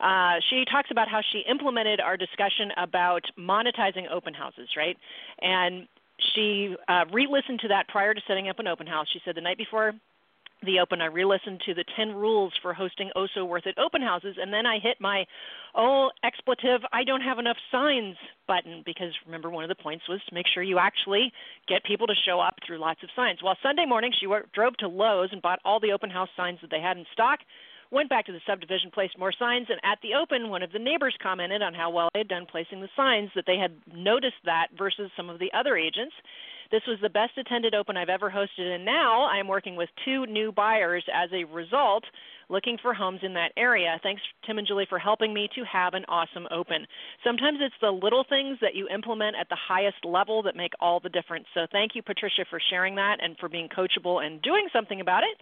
Uh, 0.00 0.34
she 0.50 0.64
talks 0.70 0.90
about 0.90 1.08
how 1.08 1.20
she 1.32 1.42
implemented 1.48 2.00
our 2.00 2.16
discussion 2.16 2.70
about 2.76 3.22
monetizing 3.38 4.10
open 4.12 4.34
houses, 4.34 4.68
right? 4.76 4.96
And 5.40 5.88
she 6.34 6.74
uh, 6.88 7.04
re 7.12 7.26
listened 7.30 7.60
to 7.60 7.68
that 7.68 7.88
prior 7.88 8.14
to 8.14 8.20
setting 8.26 8.48
up 8.48 8.58
an 8.58 8.66
open 8.66 8.86
house. 8.86 9.06
She 9.12 9.20
said 9.24 9.36
the 9.36 9.40
night 9.40 9.58
before 9.58 9.92
the 10.64 10.80
open, 10.80 11.00
I 11.00 11.06
re-listened 11.06 11.62
to 11.66 11.74
the 11.74 11.84
10 11.96 12.12
rules 12.12 12.52
for 12.62 12.72
hosting 12.72 13.10
oh 13.14 13.26
so 13.34 13.44
worth 13.44 13.66
it 13.66 13.76
open 13.78 14.02
houses, 14.02 14.36
and 14.40 14.52
then 14.52 14.66
I 14.66 14.78
hit 14.78 15.00
my 15.00 15.26
oh 15.74 16.10
expletive 16.24 16.80
I 16.92 17.04
don't 17.04 17.20
have 17.20 17.38
enough 17.38 17.58
signs 17.70 18.16
button 18.48 18.82
because 18.84 19.12
remember 19.26 19.50
one 19.50 19.64
of 19.64 19.68
the 19.68 19.82
points 19.82 20.08
was 20.08 20.20
to 20.28 20.34
make 20.34 20.46
sure 20.52 20.62
you 20.62 20.78
actually 20.78 21.32
get 21.68 21.84
people 21.84 22.06
to 22.06 22.14
show 22.24 22.40
up 22.40 22.54
through 22.66 22.78
lots 22.78 23.02
of 23.02 23.10
signs. 23.14 23.42
Well, 23.42 23.56
Sunday 23.62 23.86
morning 23.86 24.12
she 24.18 24.26
drove 24.54 24.76
to 24.78 24.88
Lowe's 24.88 25.28
and 25.32 25.42
bought 25.42 25.60
all 25.64 25.80
the 25.80 25.92
open 25.92 26.10
house 26.10 26.30
signs 26.36 26.58
that 26.62 26.70
they 26.70 26.80
had 26.80 26.96
in 26.96 27.04
stock. 27.12 27.40
Went 27.92 28.08
back 28.08 28.26
to 28.26 28.32
the 28.32 28.40
subdivision, 28.44 28.90
placed 28.92 29.16
more 29.16 29.32
signs, 29.38 29.68
and 29.70 29.78
at 29.84 29.98
the 30.02 30.14
open, 30.14 30.48
one 30.48 30.64
of 30.64 30.72
the 30.72 30.78
neighbors 30.78 31.14
commented 31.22 31.62
on 31.62 31.72
how 31.72 31.88
well 31.90 32.08
they 32.12 32.20
had 32.20 32.28
done 32.28 32.44
placing 32.50 32.80
the 32.80 32.88
signs, 32.96 33.30
that 33.36 33.44
they 33.46 33.58
had 33.58 33.76
noticed 33.94 34.42
that 34.44 34.68
versus 34.76 35.08
some 35.16 35.30
of 35.30 35.38
the 35.38 35.52
other 35.52 35.76
agents. 35.76 36.14
This 36.70 36.82
was 36.86 36.98
the 37.00 37.08
best 37.08 37.38
attended 37.38 37.74
open 37.74 37.96
I've 37.96 38.08
ever 38.08 38.30
hosted, 38.30 38.74
and 38.74 38.84
now 38.84 39.22
I 39.24 39.38
am 39.38 39.48
working 39.48 39.76
with 39.76 39.88
two 40.04 40.26
new 40.26 40.52
buyers 40.52 41.04
as 41.12 41.30
a 41.32 41.44
result, 41.44 42.04
looking 42.48 42.78
for 42.80 42.94
homes 42.94 43.20
in 43.22 43.34
that 43.34 43.52
area. 43.56 43.98
Thanks, 44.02 44.22
Tim 44.46 44.58
and 44.58 44.66
Julie, 44.66 44.86
for 44.88 44.98
helping 44.98 45.34
me 45.34 45.48
to 45.54 45.64
have 45.64 45.94
an 45.94 46.04
awesome 46.08 46.46
open. 46.50 46.86
Sometimes 47.24 47.58
it's 47.60 47.74
the 47.80 47.90
little 47.90 48.24
things 48.28 48.58
that 48.60 48.74
you 48.74 48.88
implement 48.88 49.36
at 49.36 49.48
the 49.48 49.56
highest 49.56 50.04
level 50.04 50.42
that 50.42 50.56
make 50.56 50.72
all 50.80 51.00
the 51.00 51.08
difference. 51.08 51.46
So 51.54 51.66
thank 51.70 51.94
you, 51.94 52.02
Patricia, 52.02 52.44
for 52.48 52.60
sharing 52.70 52.94
that 52.96 53.18
and 53.22 53.36
for 53.38 53.48
being 53.48 53.68
coachable 53.68 54.24
and 54.24 54.40
doing 54.42 54.68
something 54.72 55.00
about 55.00 55.22
it. 55.22 55.38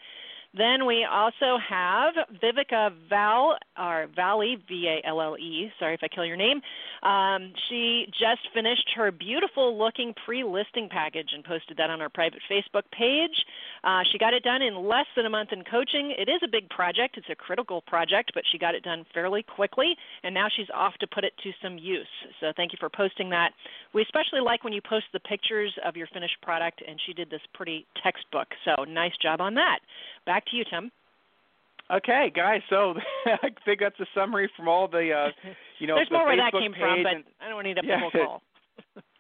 Then 0.57 0.87
we 0.87 1.05
also 1.05 1.59
have 1.59 2.15
Vivica 2.41 2.91
Val, 3.09 3.57
or 3.77 4.07
Valle, 4.15 4.57
V 4.69 4.89
A 4.89 5.07
L 5.07 5.21
L 5.21 5.37
E. 5.37 5.71
Sorry 5.81 5.95
if 5.95 6.01
I 6.03 6.09
kill 6.09 6.25
your 6.25 6.37
name. 6.37 6.61
Um, 7.03 7.53
she 7.69 8.07
just 8.09 8.41
finished 8.55 8.89
her 8.97 9.11
beautiful 9.11 9.77
looking 9.77 10.15
pre 10.25 10.45
listing 10.45 10.89
package 10.89 11.31
and 11.35 11.45
posted 11.45 11.77
that 11.79 11.91
on 11.91 12.01
our 12.01 12.09
private 12.09 12.41
Facebook 12.51 12.85
page. 12.97 13.35
Uh, 13.83 14.01
she 14.11 14.19
got 14.19 14.33
it 14.33 14.43
done 14.43 14.63
in 14.63 14.89
less 14.89 15.07
than 15.17 15.27
a 15.27 15.31
month 15.31 15.51
in 15.53 15.65
coaching. 15.65 16.15
It 16.17 16.29
is 16.29 16.41
a 16.45 16.49
big 16.49 16.69
project, 16.71 17.19
it's 17.19 17.27
a 17.31 17.35
critical 17.35 17.83
project, 17.83 18.31
but 18.33 18.45
she 18.51 18.59
got 18.59 18.75
it 18.75 18.83
done 18.83 19.05
fairly 19.13 19.43
quickly, 19.43 19.95
and 20.23 20.33
now 20.33 20.47
she's 20.55 20.69
off 20.73 20.95
to 21.01 21.07
put 21.07 21.25
it 21.25 21.33
to 21.43 21.51
some 21.63 21.79
use. 21.79 22.07
So 22.41 22.53
thank 22.57 22.73
you 22.73 22.79
for 22.81 22.89
posting 22.89 23.29
that. 23.31 23.51
We 23.93 24.03
especially 24.03 24.41
like 24.41 24.65
when 24.65 24.73
you 24.73 24.81
post 24.81 25.07
the 25.13 25.21
pictures 25.21 25.73
of 25.85 25.97
your 25.97 26.07
finished 26.13 26.37
product, 26.43 26.83
and 26.87 26.99
she 27.05 27.13
did 27.13 27.29
this 27.29 27.43
pretty 27.53 27.87
textbook. 28.03 28.49
So 28.65 28.85
nice 28.85 29.17
job 29.21 29.41
on 29.41 29.55
that. 29.55 29.81
Back 30.27 30.47
to 30.47 30.57
you, 30.57 30.65
Tim. 30.69 30.91
Okay, 31.91 32.33
guys. 32.35 32.63
So 32.71 32.95
I 33.27 33.49
think 33.65 33.81
that's 33.81 33.99
a 34.01 34.07
summary 34.15 34.51
from 34.57 34.69
all 34.69 34.89
the, 34.89 35.13
uh, 35.13 35.29
you 35.79 35.87
know, 35.87 35.97
there's 35.97 36.09
the 36.09 36.15
more 36.15 36.25
Facebook 36.25 36.27
where 36.27 36.37
that 36.37 36.53
came 36.53 36.75
from, 36.79 37.03
but 37.03 37.45
I 37.45 37.49
don't 37.49 37.63
need 37.65 37.79
a 37.79 37.83
yeah, 37.85 38.01
call. 38.11 38.43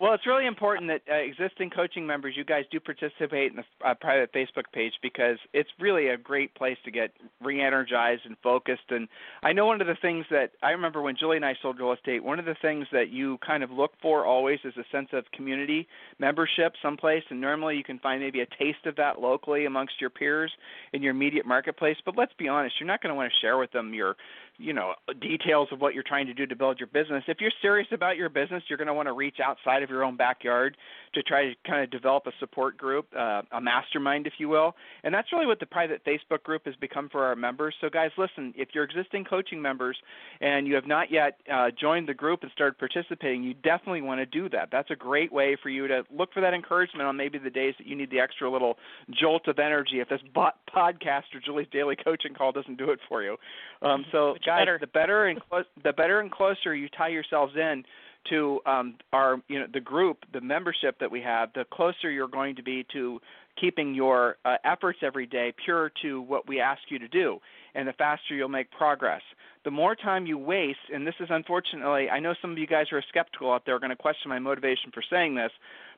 Well, 0.00 0.14
it's 0.14 0.26
really 0.26 0.46
important 0.46 0.88
that 0.88 1.02
uh, 1.12 1.16
existing 1.16 1.70
coaching 1.70 2.06
members, 2.06 2.34
you 2.36 2.44
guys 2.44 2.64
do 2.70 2.78
participate 2.78 3.52
in 3.52 3.56
the 3.56 3.88
uh, 3.88 3.94
private 3.94 4.32
Facebook 4.32 4.64
page 4.72 4.92
because 5.02 5.38
it's 5.52 5.70
really 5.80 6.08
a 6.08 6.16
great 6.16 6.54
place 6.54 6.76
to 6.84 6.90
get 6.90 7.10
re-energized 7.40 8.22
and 8.24 8.36
focused. 8.42 8.90
And 8.90 9.08
I 9.42 9.52
know 9.52 9.66
one 9.66 9.80
of 9.80 9.86
the 9.86 9.96
things 10.00 10.26
that 10.30 10.50
I 10.62 10.70
remember 10.70 11.02
when 11.02 11.16
Julie 11.16 11.36
and 11.36 11.44
I 11.44 11.54
sold 11.60 11.78
real 11.78 11.92
estate, 11.92 12.22
one 12.22 12.38
of 12.38 12.44
the 12.44 12.56
things 12.62 12.86
that 12.92 13.10
you 13.10 13.38
kind 13.44 13.62
of 13.64 13.70
look 13.70 13.92
for 14.00 14.24
always 14.24 14.60
is 14.64 14.74
a 14.76 14.84
sense 14.92 15.08
of 15.12 15.24
community 15.32 15.88
membership 16.20 16.74
someplace. 16.80 17.24
And 17.30 17.40
normally 17.40 17.76
you 17.76 17.84
can 17.84 17.98
find 17.98 18.20
maybe 18.20 18.40
a 18.40 18.46
taste 18.58 18.86
of 18.86 18.94
that 18.96 19.20
locally 19.20 19.66
amongst 19.66 20.00
your 20.00 20.10
peers 20.10 20.52
in 20.92 21.02
your 21.02 21.12
immediate 21.12 21.46
marketplace. 21.46 21.96
But 22.04 22.16
let's 22.16 22.32
be 22.38 22.46
honest, 22.46 22.76
you're 22.78 22.86
not 22.86 23.02
going 23.02 23.10
to 23.10 23.16
want 23.16 23.32
to 23.32 23.38
share 23.40 23.58
with 23.58 23.72
them 23.72 23.92
your 23.92 24.16
you 24.58 24.72
know 24.72 24.94
details 25.20 25.68
of 25.72 25.80
what 25.80 25.94
you're 25.94 26.04
trying 26.04 26.26
to 26.26 26.34
do 26.34 26.46
to 26.46 26.56
build 26.56 26.78
your 26.78 26.86
business 26.86 27.24
if 27.28 27.40
you're 27.40 27.52
serious 27.60 27.88
about 27.92 28.16
your 28.16 28.28
business 28.28 28.62
you're 28.68 28.78
going 28.78 28.88
to 28.88 28.94
want 28.94 29.08
to 29.08 29.12
reach 29.12 29.36
outside 29.44 29.82
of 29.82 29.90
your 29.90 30.04
own 30.04 30.16
backyard 30.16 30.76
to 31.14 31.22
try 31.22 31.44
to 31.44 31.54
kind 31.66 31.82
of 31.82 31.90
develop 31.90 32.26
a 32.26 32.32
support 32.38 32.76
group, 32.76 33.06
uh, 33.16 33.42
a 33.52 33.60
mastermind, 33.60 34.26
if 34.26 34.34
you 34.38 34.48
will. 34.48 34.74
And 35.02 35.14
that's 35.14 35.32
really 35.32 35.46
what 35.46 35.60
the 35.60 35.66
private 35.66 36.04
Facebook 36.04 36.42
group 36.42 36.66
has 36.66 36.74
become 36.76 37.08
for 37.08 37.24
our 37.24 37.36
members. 37.36 37.74
So, 37.80 37.88
guys, 37.88 38.10
listen, 38.18 38.52
if 38.56 38.68
you're 38.74 38.84
existing 38.84 39.24
coaching 39.24 39.62
members 39.62 39.96
and 40.40 40.66
you 40.66 40.74
have 40.74 40.86
not 40.86 41.10
yet 41.10 41.38
uh, 41.52 41.70
joined 41.80 42.08
the 42.08 42.14
group 42.14 42.42
and 42.42 42.50
started 42.52 42.78
participating, 42.78 43.42
you 43.42 43.54
definitely 43.54 44.02
want 44.02 44.18
to 44.18 44.26
do 44.26 44.48
that. 44.50 44.68
That's 44.70 44.90
a 44.90 44.96
great 44.96 45.32
way 45.32 45.56
for 45.62 45.70
you 45.70 45.88
to 45.88 46.04
look 46.14 46.32
for 46.32 46.40
that 46.40 46.54
encouragement 46.54 47.06
on 47.06 47.16
maybe 47.16 47.38
the 47.38 47.50
days 47.50 47.74
that 47.78 47.86
you 47.86 47.96
need 47.96 48.10
the 48.10 48.20
extra 48.20 48.50
little 48.50 48.76
jolt 49.10 49.48
of 49.48 49.58
energy 49.58 50.00
if 50.00 50.08
this 50.08 50.20
podcast 50.34 51.22
or 51.34 51.40
Julie's 51.44 51.68
daily 51.72 51.96
coaching 51.96 52.34
call 52.34 52.52
doesn't 52.52 52.78
do 52.78 52.90
it 52.90 52.98
for 53.08 53.22
you. 53.22 53.36
Um, 53.82 54.04
so, 54.10 54.34
guys, 54.44 54.60
better? 54.62 54.78
the 54.80 54.86
better 54.86 55.26
and 55.26 55.40
clo- 55.48 55.64
the 55.82 55.92
better 55.92 56.20
and 56.20 56.30
closer 56.30 56.74
you 56.74 56.88
tie 56.88 57.08
yourselves 57.08 57.54
in 57.56 57.84
to 58.30 58.60
um, 58.66 58.94
our 59.12 59.40
you 59.48 59.58
know 59.58 59.66
the 59.72 59.80
group, 59.80 60.24
the 60.32 60.40
membership 60.40 60.98
that 61.00 61.10
we 61.10 61.20
have, 61.20 61.50
the 61.54 61.64
closer 61.72 62.10
you're 62.10 62.28
going 62.28 62.56
to 62.56 62.62
be 62.62 62.86
to 62.92 63.20
keeping 63.60 63.94
your 63.94 64.36
uh, 64.44 64.56
efforts 64.64 64.98
every 65.02 65.26
day 65.26 65.52
pure 65.64 65.92
to 66.02 66.22
what 66.22 66.48
we 66.48 66.60
ask 66.60 66.80
you 66.88 66.98
to 66.98 67.08
do, 67.08 67.38
and 67.74 67.86
the 67.86 67.92
faster 67.92 68.34
you'll 68.34 68.48
make 68.48 68.70
progress. 68.70 69.22
The 69.64 69.70
more 69.70 69.94
time 69.94 70.26
you 70.26 70.36
waste, 70.36 70.78
and 70.92 71.06
this 71.06 71.14
is 71.20 71.28
unfortunately, 71.30 72.10
I 72.10 72.20
know 72.20 72.34
some 72.42 72.50
of 72.50 72.58
you 72.58 72.66
guys 72.66 72.86
are 72.92 73.02
skeptical 73.08 73.52
out 73.52 73.64
there, 73.64 73.76
are 73.76 73.80
going 73.80 73.90
to 73.90 73.96
question 73.96 74.28
my 74.28 74.38
motivation 74.38 74.90
for 74.92 75.02
saying 75.08 75.34
this, 75.34 75.52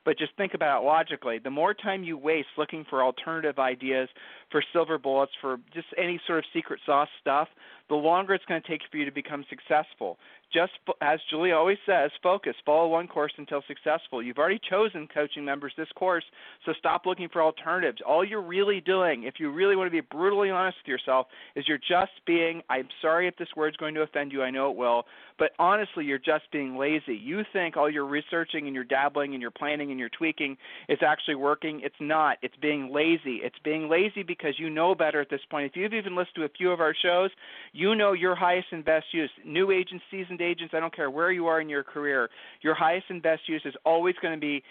but 0.05 0.17
just 0.17 0.31
think 0.37 0.53
about 0.53 0.81
it 0.81 0.85
logically. 0.85 1.39
The 1.39 1.49
more 1.49 1.73
time 1.73 2.03
you 2.03 2.17
waste 2.17 2.49
looking 2.57 2.85
for 2.89 3.03
alternative 3.03 3.59
ideas, 3.59 4.09
for 4.51 4.63
silver 4.73 4.97
bullets, 4.97 5.31
for 5.41 5.57
just 5.73 5.87
any 5.97 6.19
sort 6.25 6.39
of 6.39 6.45
secret 6.53 6.79
sauce 6.85 7.09
stuff, 7.19 7.47
the 7.89 7.95
longer 7.95 8.33
it's 8.33 8.45
going 8.45 8.61
to 8.61 8.67
take 8.67 8.81
for 8.91 8.97
you 8.97 9.05
to 9.05 9.11
become 9.11 9.45
successful. 9.49 10.17
Just 10.53 10.71
as 11.01 11.19
Julie 11.29 11.51
always 11.51 11.77
says, 11.85 12.09
focus, 12.23 12.55
follow 12.65 12.87
one 12.87 13.07
course 13.07 13.33
until 13.37 13.61
successful. 13.67 14.23
You've 14.23 14.37
already 14.37 14.59
chosen 14.69 15.07
coaching 15.13 15.43
members 15.43 15.73
this 15.77 15.89
course, 15.95 16.23
so 16.65 16.73
stop 16.79 17.05
looking 17.05 17.27
for 17.27 17.41
alternatives. 17.41 17.99
All 18.07 18.23
you're 18.23 18.41
really 18.41 18.79
doing, 18.79 19.23
if 19.23 19.35
you 19.39 19.51
really 19.51 19.75
want 19.75 19.87
to 19.87 19.91
be 19.91 20.01
brutally 20.01 20.49
honest 20.49 20.77
with 20.83 20.89
yourself, 20.89 21.27
is 21.55 21.67
you're 21.67 21.77
just 21.77 22.11
being, 22.25 22.61
I'm 22.69 22.87
sorry 23.01 23.27
if 23.27 23.35
this 23.35 23.49
word's 23.57 23.77
going 23.77 23.93
to 23.95 24.01
offend 24.01 24.31
you, 24.31 24.41
I 24.41 24.49
know 24.49 24.71
it 24.71 24.77
will, 24.77 25.03
but 25.37 25.51
honestly, 25.59 26.05
you're 26.05 26.17
just 26.17 26.49
being 26.51 26.77
lazy. 26.77 27.15
You 27.15 27.43
think 27.53 27.77
all 27.77 27.89
your 27.89 28.05
researching 28.05 28.65
and 28.65 28.73
your 28.73 28.83
dabbling 28.83 29.33
and 29.33 29.41
your 29.41 29.51
planning 29.51 29.91
and 29.91 29.99
your 29.99 30.09
tweaking 30.09 30.57
is 30.89 30.99
actually 31.05 31.35
working. 31.35 31.81
It's 31.83 31.95
not. 31.99 32.37
It's 32.41 32.55
being 32.61 32.91
lazy. 32.91 33.41
It's 33.43 33.59
being 33.63 33.89
lazy 33.89 34.23
because 34.23 34.53
you 34.57 34.69
know 34.69 34.95
better 34.95 35.21
at 35.21 35.29
this 35.29 35.41
point. 35.51 35.65
If 35.67 35.75
you've 35.75 35.93
even 35.93 36.15
listened 36.15 36.35
to 36.35 36.43
a 36.45 36.49
few 36.49 36.71
of 36.71 36.79
our 36.79 36.95
shows, 36.99 37.29
you 37.73 37.95
know 37.95 38.13
your 38.13 38.35
highest 38.35 38.67
and 38.71 38.83
best 38.83 39.05
use. 39.11 39.29
New 39.45 39.71
agents, 39.71 40.03
seasoned 40.37 40.49
agents, 40.49 40.73
I 40.75 40.79
don't 40.79 40.95
care 40.95 41.09
where 41.09 41.31
you 41.31 41.47
are 41.47 41.61
in 41.61 41.69
your 41.69 41.83
career, 41.83 42.29
your 42.61 42.75
highest 42.75 43.05
and 43.09 43.21
best 43.21 43.41
use 43.47 43.61
is 43.65 43.73
always 43.85 44.15
going 44.21 44.33
to 44.33 44.39
be 44.39 44.63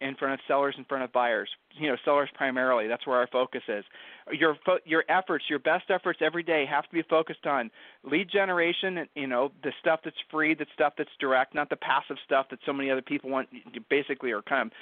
in 0.00 0.16
front 0.16 0.34
of 0.34 0.40
sellers, 0.48 0.74
in 0.76 0.84
front 0.84 1.04
of 1.04 1.12
buyers. 1.12 1.48
You 1.78 1.88
know, 1.88 1.96
sellers 2.04 2.28
primarily. 2.34 2.88
That's 2.88 3.06
where 3.06 3.18
our 3.18 3.28
focus 3.28 3.62
is. 3.68 3.84
Your 4.32 4.56
fo- 4.66 4.78
your 4.84 5.04
efforts, 5.08 5.44
your 5.48 5.60
best 5.60 5.84
efforts 5.90 6.18
every 6.20 6.42
day 6.42 6.64
have 6.68 6.84
to 6.84 6.92
be 6.92 7.02
focused 7.02 7.46
on 7.46 7.70
lead 8.02 8.28
generation. 8.30 9.06
You 9.14 9.28
know, 9.28 9.52
the 9.62 9.72
stuff 9.80 10.00
that's 10.04 10.16
free, 10.30 10.54
the 10.54 10.66
stuff 10.74 10.94
that's 10.98 11.10
direct, 11.20 11.54
not 11.54 11.70
the 11.70 11.76
passive 11.76 12.16
stuff 12.24 12.46
that 12.50 12.58
so 12.66 12.72
many 12.72 12.90
other 12.90 13.02
people 13.02 13.30
want. 13.30 13.48
Basically, 13.88 14.32
are 14.32 14.42
kind 14.42 14.66
of 14.66 14.72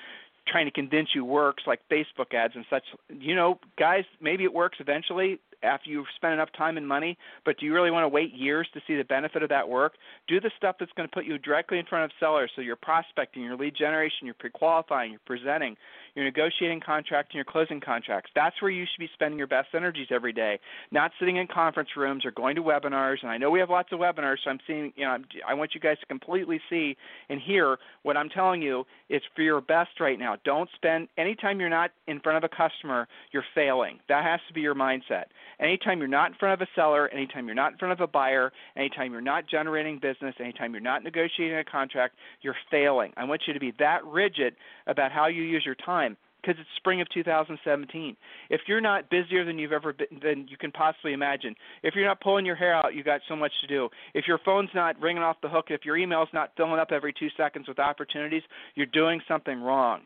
trying 0.49 0.65
to 0.65 0.73
convince 0.73 1.11
you 1.15 1.23
works 1.23 1.65
like 1.67 1.81
Facebook 1.93 2.33
ads 2.33 2.55
and 2.57 2.65
such. 2.71 2.85
You 3.11 3.35
know, 3.35 3.59
guys, 3.79 4.05
maybe 4.23 4.45
it 4.45 4.55
works 4.55 4.79
eventually 4.81 5.39
after 5.63 5.91
you've 5.91 6.07
spent 6.17 6.35
enough 6.35 6.51
time 6.57 6.77
and 6.77 6.87
money, 6.87 7.17
but 7.45 7.59
do 7.59 7.67
you 7.67 7.75
really 7.75 7.91
want 7.91 8.05
to 8.05 8.09
wait 8.09 8.35
years 8.35 8.69
to 8.75 8.81
see 8.87 8.97
the 8.97 9.05
benefit 9.05 9.43
of 9.43 9.49
that 9.49 9.69
work? 9.69 9.95
Do 10.29 10.41
the 10.41 10.51
stuff 10.57 10.77
that's 10.79 10.93
going 10.93 11.09
to 11.09 11.15
put 11.15 11.25
you 11.25 11.39
directly 11.39 11.79
in 11.79 11.87
front 11.87 12.05
of 12.05 12.11
sellers. 12.19 12.51
So 12.55 12.63
you're 12.63 12.77
prospecting, 12.77 13.43
your 13.43 13.57
lead 13.57 13.75
generation, 13.77 14.25
you're 14.25 14.35
pre-qualifying, 14.35 15.11
you're 15.11 15.21
presenting, 15.27 15.77
you're 16.15 16.25
negotiating 16.25 16.81
contracts, 16.85 17.31
and 17.33 17.37
you're 17.37 17.45
closing 17.45 17.81
contracts. 17.81 18.31
That's 18.35 18.61
where 18.61 18.71
you 18.71 18.85
should 18.85 19.01
be 19.01 19.11
spending 19.15 19.39
your 19.39 19.47
best 19.47 19.69
energies 19.75 20.09
every 20.11 20.33
day, 20.33 20.59
not 20.91 21.13
sitting 21.19 21.37
in 21.37 21.47
conference 21.47 21.91
rooms 21.97 22.25
or 22.25 22.31
going 22.31 22.57
to 22.57 22.63
webinars. 22.63 23.19
And 23.23 23.31
I 23.31 23.39
know 23.39 23.51
we 23.51 23.61
have 23.61 23.71
lots 23.71 23.93
of 23.93 24.01
webinars, 24.01 24.37
so 24.45 24.51
I'm 24.51 24.59
seeing, 24.67 24.93
you 24.97 25.05
know, 25.05 25.19
I 25.47 25.55
want 25.55 25.75
you 25.75 25.81
guys 25.81 25.99
to 26.01 26.07
completely 26.07 26.61
see 26.69 26.97
and 27.29 27.41
hear 27.41 27.79
what 28.03 28.17
I'm 28.17 28.29
telling 28.29 28.63
you 28.63 28.85
is 29.09 29.23
for 29.35 29.43
your 29.43 29.61
best 29.61 30.01
right 30.01 30.19
now. 30.19 30.37
Don't 30.45 30.69
spend 30.75 31.09
anytime 31.17 31.61
you're 31.61 31.69
not 31.69 31.91
in 32.07 32.21
front 32.21 32.43
of 32.43 32.51
a 32.51 32.55
customer, 32.55 33.07
you're 33.33 33.45
failing. 33.55 33.99
That 34.09 34.25
has 34.25 34.41
to 34.49 34.55
be 34.55 34.61
your 34.61 34.75
mindset. 34.75 35.25
Anytime 35.61 35.99
you're 35.99 36.09
not 36.09 36.33
in 36.33 36.39
front 36.39 36.61
of 36.61 36.67
a 36.67 36.71
seller, 36.75 37.09
anytime 37.09 37.47
you're 37.47 37.55
not 37.55 37.73
in 37.73 37.79
front 37.79 37.93
of 37.93 38.01
a 38.01 38.07
buyer, 38.07 38.53
anytime 38.77 39.13
you're 39.13 39.21
not 39.21 39.47
generating 39.47 39.99
business, 39.99 40.35
anytime 40.41 40.73
you're 40.73 40.81
not 40.81 41.05
negotiating 41.05 41.59
a 41.59 41.65
contract, 41.65 42.17
you're 42.41 42.57
failing. 42.71 43.13
I 43.17 43.25
want 43.25 43.43
you 43.47 43.53
to 43.53 43.61
be 43.61 43.73
that 43.79 44.05
rigid 44.07 44.57
about 44.87 45.13
how 45.13 45.27
you 45.27 45.43
use 45.43 45.63
your 45.65 45.75
time 45.75 46.17
because 46.41 46.59
it's 46.59 46.69
spring 46.77 47.01
of 47.03 47.09
2017. 47.11 48.17
If 48.49 48.63
you're 48.67 48.81
not 48.81 49.11
busier 49.11 49.45
than 49.45 49.59
you've 49.59 49.73
ever 49.73 49.93
been, 49.93 50.07
than 50.23 50.49
you 50.49 50.57
can 50.57 50.73
possibly 50.73 51.13
imagine, 51.13 51.55
if 51.83 51.95
you're 51.95 52.07
not 52.07 52.21
pulling 52.21 52.47
your 52.47 52.57
hair 52.57 52.75
out, 52.75 52.95
you 52.95 53.05
got 53.05 53.21
so 53.29 53.37
much 53.37 53.53
to 53.61 53.67
do. 53.67 53.89
If 54.15 54.27
your 54.27 54.39
phone's 54.39 54.71
not 54.75 54.99
ringing 55.01 55.23
off 55.23 55.37
the 55.43 55.49
hook, 55.49 55.67
if 55.69 55.85
your 55.85 55.99
email's 55.99 56.29
not 56.33 56.53
filling 56.57 56.81
up 56.81 56.93
every 56.93 57.13
two 57.13 57.29
seconds 57.37 57.69
with 57.69 57.79
opportunities, 57.79 58.43
you're 58.75 58.87
doing 58.87 59.21
something 59.29 59.61
wrong. 59.61 60.03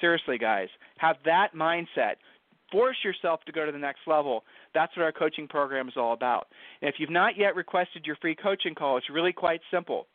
Seriously, 0.00 0.38
guys, 0.38 0.68
have 0.98 1.16
that 1.24 1.54
mindset 1.54 2.16
force 2.70 2.96
yourself 3.04 3.40
to 3.46 3.52
go 3.52 3.66
to 3.66 3.72
the 3.72 3.78
next 3.78 4.00
level. 4.06 4.44
That's 4.74 4.96
what 4.96 5.04
our 5.04 5.12
coaching 5.12 5.48
program 5.48 5.88
is 5.88 5.94
all 5.96 6.12
about. 6.12 6.48
And 6.82 6.88
if 6.88 6.96
you've 6.98 7.10
not 7.10 7.36
yet 7.36 7.56
requested 7.56 8.06
your 8.06 8.16
free 8.16 8.34
coaching 8.34 8.74
call, 8.74 8.96
it's 8.96 9.10
really 9.10 9.32
quite 9.32 9.60
simple. 9.70 10.06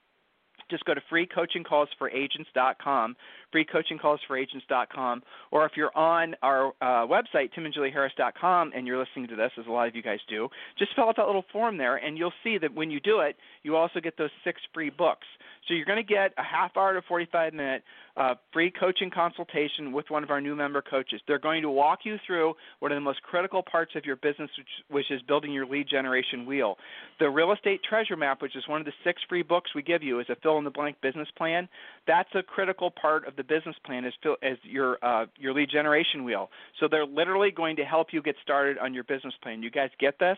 Just 0.69 0.86
go 0.86 0.93
to 0.93 1.01
freecoachingcallsforagents.com, 1.12 3.15
freecoachingcallsforagents.com, 3.53 5.24
or 5.51 5.65
if 5.65 5.74
you're 5.75 5.95
on 5.98 6.36
our 6.41 6.69
uh, 6.81 7.05
website, 7.07 7.50
timandjulieharris.com, 7.57 8.72
and 8.75 8.88
you're 8.88 8.98
listening 8.98 9.27
to 9.27 9.36
this, 9.36 9.51
as 9.60 9.65
a 9.67 9.72
lot 9.72 9.88
of 9.88 9.95
you 9.95 10.01
guys 10.01 10.19
do, 10.29 10.50
just 10.77 10.95
fill 10.95 11.05
out 11.05 11.15
that 11.17 11.25
little 11.25 11.45
form 11.51 11.77
there, 11.77 11.98
and 11.98 12.17
you'll 12.17 12.33
see 12.43 12.57
that 12.57 12.74
when 12.74 12.89
you 12.89 13.00
do 13.00 13.19
it, 13.19 13.36
you 13.63 13.75
also 13.75 14.00
get 14.00 14.17
those 14.17 14.31
six 14.43 14.60
free 14.74 14.89
books. 14.89 15.25
So 15.67 15.74
you're 15.74 15.86
going 15.86 16.03
to 16.05 16.13
get 16.13 16.33
a 16.38 16.43
half 16.43 16.75
hour 16.75 16.93
to 16.93 17.01
45 17.07 17.53
minute 17.53 17.83
uh, 18.15 18.36
free 18.51 18.72
coaching 18.72 19.10
consultation 19.10 19.91
with 19.91 20.05
one 20.10 20.24
of 20.24 20.29
our 20.29 20.41
new 20.41 20.55
member 20.55 20.81
coaches. 20.81 21.22
They're 21.27 21.39
going 21.39 21.62
to 21.63 21.69
walk 21.69 22.00
you 22.03 22.17
through 22.27 22.53
one 22.79 22.91
of 22.91 22.95
the 22.95 23.01
most 23.01 23.22
critical 23.24 23.63
parts 23.63 23.93
of 23.95 24.05
your 24.05 24.17
business, 24.17 24.50
which, 24.57 24.67
which 24.89 25.12
is 25.12 25.22
building 25.24 25.51
your 25.51 25.65
lead 25.65 25.88
generation 25.89 26.45
wheel. 26.45 26.77
The 27.19 27.29
Real 27.29 27.53
Estate 27.53 27.81
Treasure 27.88 28.17
Map, 28.17 28.41
which 28.41 28.55
is 28.55 28.67
one 28.67 28.81
of 28.81 28.86
the 28.86 28.93
six 29.03 29.22
free 29.27 29.41
books 29.41 29.72
we 29.74 29.81
give 29.81 30.03
you, 30.03 30.19
is 30.19 30.27
a 30.29 30.36
fill 30.43 30.57
in 30.57 30.63
the 30.63 30.69
blank 30.69 30.98
business 31.01 31.27
plan. 31.38 31.67
That's 32.05 32.29
a 32.36 32.43
critical 32.43 32.91
part 32.91 33.27
of 33.27 33.36
the 33.36 33.42
business 33.43 33.75
plan 33.85 34.09
fill, 34.21 34.35
as 34.41 34.57
your 34.63 34.97
uh, 35.03 35.25
your 35.38 35.53
lead 35.53 35.69
generation 35.69 36.23
wheel. 36.23 36.50
So 36.79 36.88
they're 36.89 37.05
literally 37.05 37.51
going 37.51 37.75
to 37.77 37.83
help 37.83 38.07
you 38.12 38.21
get 38.21 38.35
started 38.41 38.77
on 38.77 38.93
your 38.93 39.03
business 39.03 39.33
plan. 39.41 39.63
You 39.63 39.71
guys 39.71 39.89
get 40.00 40.19
this? 40.19 40.38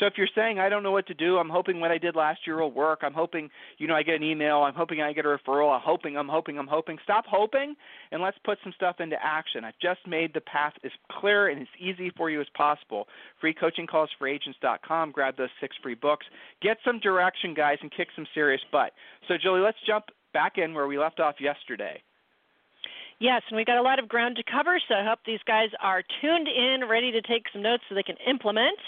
So 0.00 0.06
if 0.06 0.14
you're 0.16 0.28
saying 0.34 0.58
I 0.58 0.68
don't 0.68 0.82
know 0.82 0.90
what 0.90 1.06
to 1.08 1.14
do, 1.14 1.36
I'm 1.36 1.50
hoping 1.50 1.80
what 1.80 1.90
I 1.90 1.98
did 1.98 2.16
last 2.16 2.40
year 2.46 2.60
will 2.60 2.72
work. 2.72 3.00
I'm 3.02 3.12
hoping 3.12 3.50
you 3.78 3.86
know 3.86 3.94
I 3.94 4.02
get 4.02 4.16
an 4.16 4.22
email. 4.22 4.58
I'm 4.58 4.74
hoping 4.74 5.02
I 5.02 5.12
get 5.12 5.26
a 5.26 5.28
referral. 5.28 5.74
I'm 5.74 5.82
hoping. 5.84 6.16
I'm 6.16 6.28
hoping. 6.28 6.58
I'm 6.58 6.66
hoping. 6.66 6.98
Stop 7.04 7.24
hoping 7.26 7.74
and 8.10 8.22
let's 8.22 8.38
put 8.44 8.58
some 8.62 8.72
stuff 8.74 8.96
into 9.00 9.16
action. 9.22 9.64
I've 9.64 9.78
just 9.80 10.06
made 10.06 10.34
the 10.34 10.40
path 10.40 10.74
as 10.84 10.92
clear 11.10 11.48
and 11.48 11.60
as 11.62 11.68
easy 11.80 12.10
for 12.16 12.30
you 12.30 12.40
as 12.40 12.46
possible. 12.54 13.06
FreeCoachingCallsForAgents.com. 13.42 15.12
Grab 15.12 15.36
those 15.36 15.48
six 15.60 15.76
free 15.82 15.94
books. 15.94 16.26
Get 16.60 16.78
some 16.84 16.98
direction, 17.00 17.54
guys, 17.54 17.78
and 17.82 17.90
kick 17.90 18.08
some 18.14 18.26
serious 18.34 18.60
butt. 18.70 18.92
So 19.28 19.34
Julie, 19.42 19.60
let's 19.60 19.78
jump 19.86 20.06
back 20.32 20.58
in 20.58 20.74
where 20.74 20.86
we 20.86 20.98
left 20.98 21.20
off 21.20 21.36
yesterday. 21.40 22.02
Yes, 23.22 23.42
and 23.48 23.56
we've 23.56 23.66
got 23.66 23.78
a 23.78 23.82
lot 23.82 24.00
of 24.00 24.08
ground 24.08 24.34
to 24.34 24.42
cover, 24.42 24.80
so 24.88 24.96
I 24.96 25.04
hope 25.04 25.20
these 25.24 25.46
guys 25.46 25.68
are 25.80 26.02
tuned 26.20 26.48
in, 26.48 26.88
ready 26.88 27.12
to 27.12 27.22
take 27.22 27.44
some 27.52 27.62
notes 27.62 27.84
so 27.88 27.94
they 27.94 28.02
can 28.02 28.16
implement. 28.28 28.80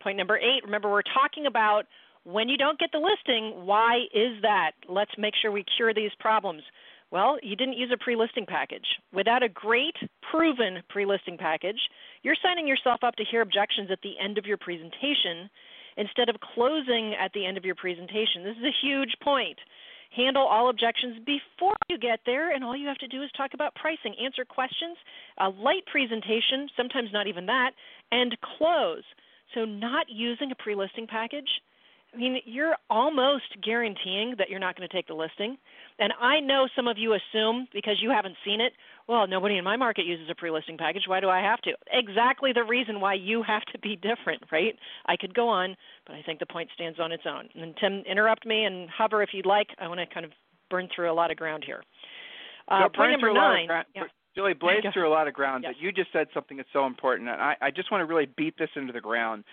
Point 0.00 0.16
number 0.16 0.38
eight 0.38 0.62
remember, 0.62 0.88
we're 0.88 1.02
talking 1.02 1.46
about 1.46 1.82
when 2.22 2.48
you 2.48 2.56
don't 2.56 2.78
get 2.78 2.92
the 2.92 3.02
listing, 3.02 3.66
why 3.66 4.06
is 4.14 4.40
that? 4.42 4.78
Let's 4.88 5.10
make 5.18 5.34
sure 5.34 5.50
we 5.50 5.64
cure 5.76 5.92
these 5.92 6.12
problems. 6.20 6.62
Well, 7.10 7.38
you 7.42 7.56
didn't 7.56 7.76
use 7.76 7.90
a 7.92 7.98
pre 7.98 8.14
listing 8.14 8.46
package. 8.46 8.86
Without 9.12 9.42
a 9.42 9.48
great, 9.48 9.96
proven 10.30 10.84
pre 10.88 11.04
listing 11.04 11.36
package, 11.36 11.80
you're 12.22 12.38
signing 12.40 12.68
yourself 12.68 13.00
up 13.02 13.16
to 13.16 13.24
hear 13.28 13.42
objections 13.42 13.90
at 13.90 13.98
the 14.04 14.14
end 14.22 14.38
of 14.38 14.46
your 14.46 14.58
presentation 14.58 15.50
instead 15.96 16.28
of 16.28 16.36
closing 16.54 17.14
at 17.18 17.32
the 17.32 17.44
end 17.44 17.58
of 17.58 17.64
your 17.64 17.74
presentation. 17.74 18.44
This 18.44 18.56
is 18.58 18.64
a 18.64 18.86
huge 18.86 19.16
point. 19.20 19.58
Handle 20.14 20.46
all 20.46 20.68
objections 20.68 21.18
before 21.24 21.74
you 21.88 21.98
get 21.98 22.20
there, 22.26 22.54
and 22.54 22.62
all 22.62 22.76
you 22.76 22.86
have 22.86 22.98
to 22.98 23.08
do 23.08 23.22
is 23.22 23.30
talk 23.36 23.54
about 23.54 23.74
pricing, 23.74 24.14
answer 24.22 24.44
questions, 24.44 24.96
a 25.38 25.48
light 25.48 25.86
presentation, 25.90 26.68
sometimes 26.76 27.08
not 27.12 27.26
even 27.26 27.46
that, 27.46 27.70
and 28.10 28.36
close. 28.58 29.04
So, 29.54 29.64
not 29.64 30.06
using 30.08 30.50
a 30.50 30.54
pre 30.54 30.74
listing 30.74 31.06
package, 31.06 31.48
I 32.14 32.18
mean, 32.18 32.40
you're 32.44 32.76
almost 32.90 33.44
guaranteeing 33.62 34.34
that 34.36 34.50
you're 34.50 34.60
not 34.60 34.76
going 34.76 34.88
to 34.88 34.94
take 34.94 35.06
the 35.06 35.14
listing. 35.14 35.56
And 36.02 36.12
I 36.20 36.40
know 36.40 36.66
some 36.74 36.88
of 36.88 36.98
you 36.98 37.14
assume 37.14 37.68
because 37.72 38.02
you 38.02 38.10
haven't 38.10 38.34
seen 38.44 38.60
it, 38.60 38.72
well, 39.06 39.28
nobody 39.28 39.56
in 39.56 39.62
my 39.62 39.76
market 39.76 40.04
uses 40.04 40.28
a 40.28 40.34
pre 40.34 40.50
listing 40.50 40.76
package. 40.76 41.04
Why 41.06 41.20
do 41.20 41.28
I 41.28 41.40
have 41.40 41.60
to? 41.60 41.74
Exactly 41.92 42.52
the 42.52 42.64
reason 42.64 43.00
why 43.00 43.14
you 43.14 43.44
have 43.44 43.62
to 43.72 43.78
be 43.78 43.94
different, 43.94 44.42
right? 44.50 44.74
I 45.06 45.16
could 45.16 45.32
go 45.32 45.48
on, 45.48 45.76
but 46.04 46.16
I 46.16 46.22
think 46.22 46.40
the 46.40 46.46
point 46.46 46.70
stands 46.74 46.98
on 46.98 47.12
its 47.12 47.22
own. 47.24 47.48
And 47.54 47.76
Tim, 47.76 48.02
interrupt 48.10 48.44
me 48.44 48.64
and 48.64 48.90
hover 48.90 49.22
if 49.22 49.30
you'd 49.32 49.46
like. 49.46 49.68
I 49.78 49.86
want 49.86 50.00
to 50.00 50.12
kind 50.12 50.26
of 50.26 50.32
burn 50.70 50.88
through 50.92 51.08
a 51.08 51.14
lot 51.14 51.30
of 51.30 51.36
ground 51.36 51.62
here. 51.64 51.84
Uh, 52.66 52.88
point 52.88 53.12
number 53.12 53.32
nine. 53.32 53.68
yeah. 53.94 54.02
Julie 54.34 54.54
blazed 54.54 54.86
through 54.92 55.08
a 55.08 55.12
lot 55.12 55.28
of 55.28 55.34
ground, 55.34 55.62
yes. 55.62 55.74
but 55.76 55.84
you 55.84 55.92
just 55.92 56.10
said 56.12 56.26
something 56.34 56.56
that's 56.56 56.68
so 56.72 56.86
important, 56.86 57.28
and 57.28 57.40
I, 57.40 57.54
I 57.60 57.70
just 57.70 57.92
want 57.92 58.00
to 58.00 58.06
really 58.06 58.26
beat 58.36 58.56
this 58.58 58.70
into 58.74 58.92
the 58.92 59.00
ground. 59.00 59.44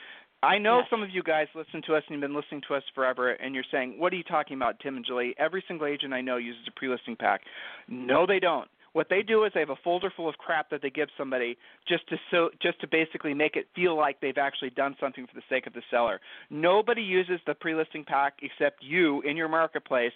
I 0.42 0.58
know 0.58 0.80
yes. 0.80 0.88
some 0.90 1.04
of 1.04 1.10
you 1.10 1.22
guys 1.22 1.48
listen 1.54 1.82
to 1.88 1.96
us 1.96 2.04
and 2.08 2.16
you've 2.16 2.22
been 2.22 2.36
listening 2.36 2.62
to 2.70 2.76
us 2.76 2.84
forever, 2.96 3.32
and 3.32 3.54
you're 3.54 3.66
saying, 3.72 4.00
"What 4.00 4.14
are 4.14 4.16
you 4.16 4.24
talking 4.24 4.56
about, 4.56 4.80
Tim 4.80 4.96
and 4.96 5.06
Julie?" 5.06 5.36
Every 5.38 5.64
single 5.68 5.88
agent 5.88 6.14
I 6.14 6.22
know 6.22 6.38
uses 6.38 6.68
a 6.68 6.72
pre-listing 6.72 7.18
pack. 7.18 7.42
No, 7.88 8.26
they 8.26 8.40
don't. 8.40 8.70
What 8.94 9.08
they 9.10 9.22
do 9.22 9.44
is 9.44 9.52
they 9.54 9.60
have 9.60 9.70
a 9.70 9.76
folder 9.84 10.12
full 10.16 10.28
of 10.28 10.38
crap 10.38 10.70
that 10.72 10.82
they 10.82 10.90
give 10.90 11.10
somebody 11.18 11.58
just 11.88 12.08
to 12.10 12.18
so 12.32 12.50
just 12.60 12.80
to 12.82 12.88
basically 12.88 13.34
make 13.34 13.56
it 13.56 13.68
feel 13.76 13.96
like 13.96 14.20
they've 14.20 14.38
actually 14.38 14.72
done 14.72 14.96
something 15.00 15.28
for 15.28 15.36
the 15.36 15.44
sake 15.50 15.68
of 15.68 15.74
the 15.74 15.84
seller. 15.92 16.20
Nobody 16.50 17.02
uses 17.02 17.40
the 17.46 17.54
pre-listing 17.54 18.04
pack 18.04 18.40
except 18.42 18.84
you 18.84 19.22
in 19.22 19.38
your 19.38 19.48
marketplace 19.48 20.14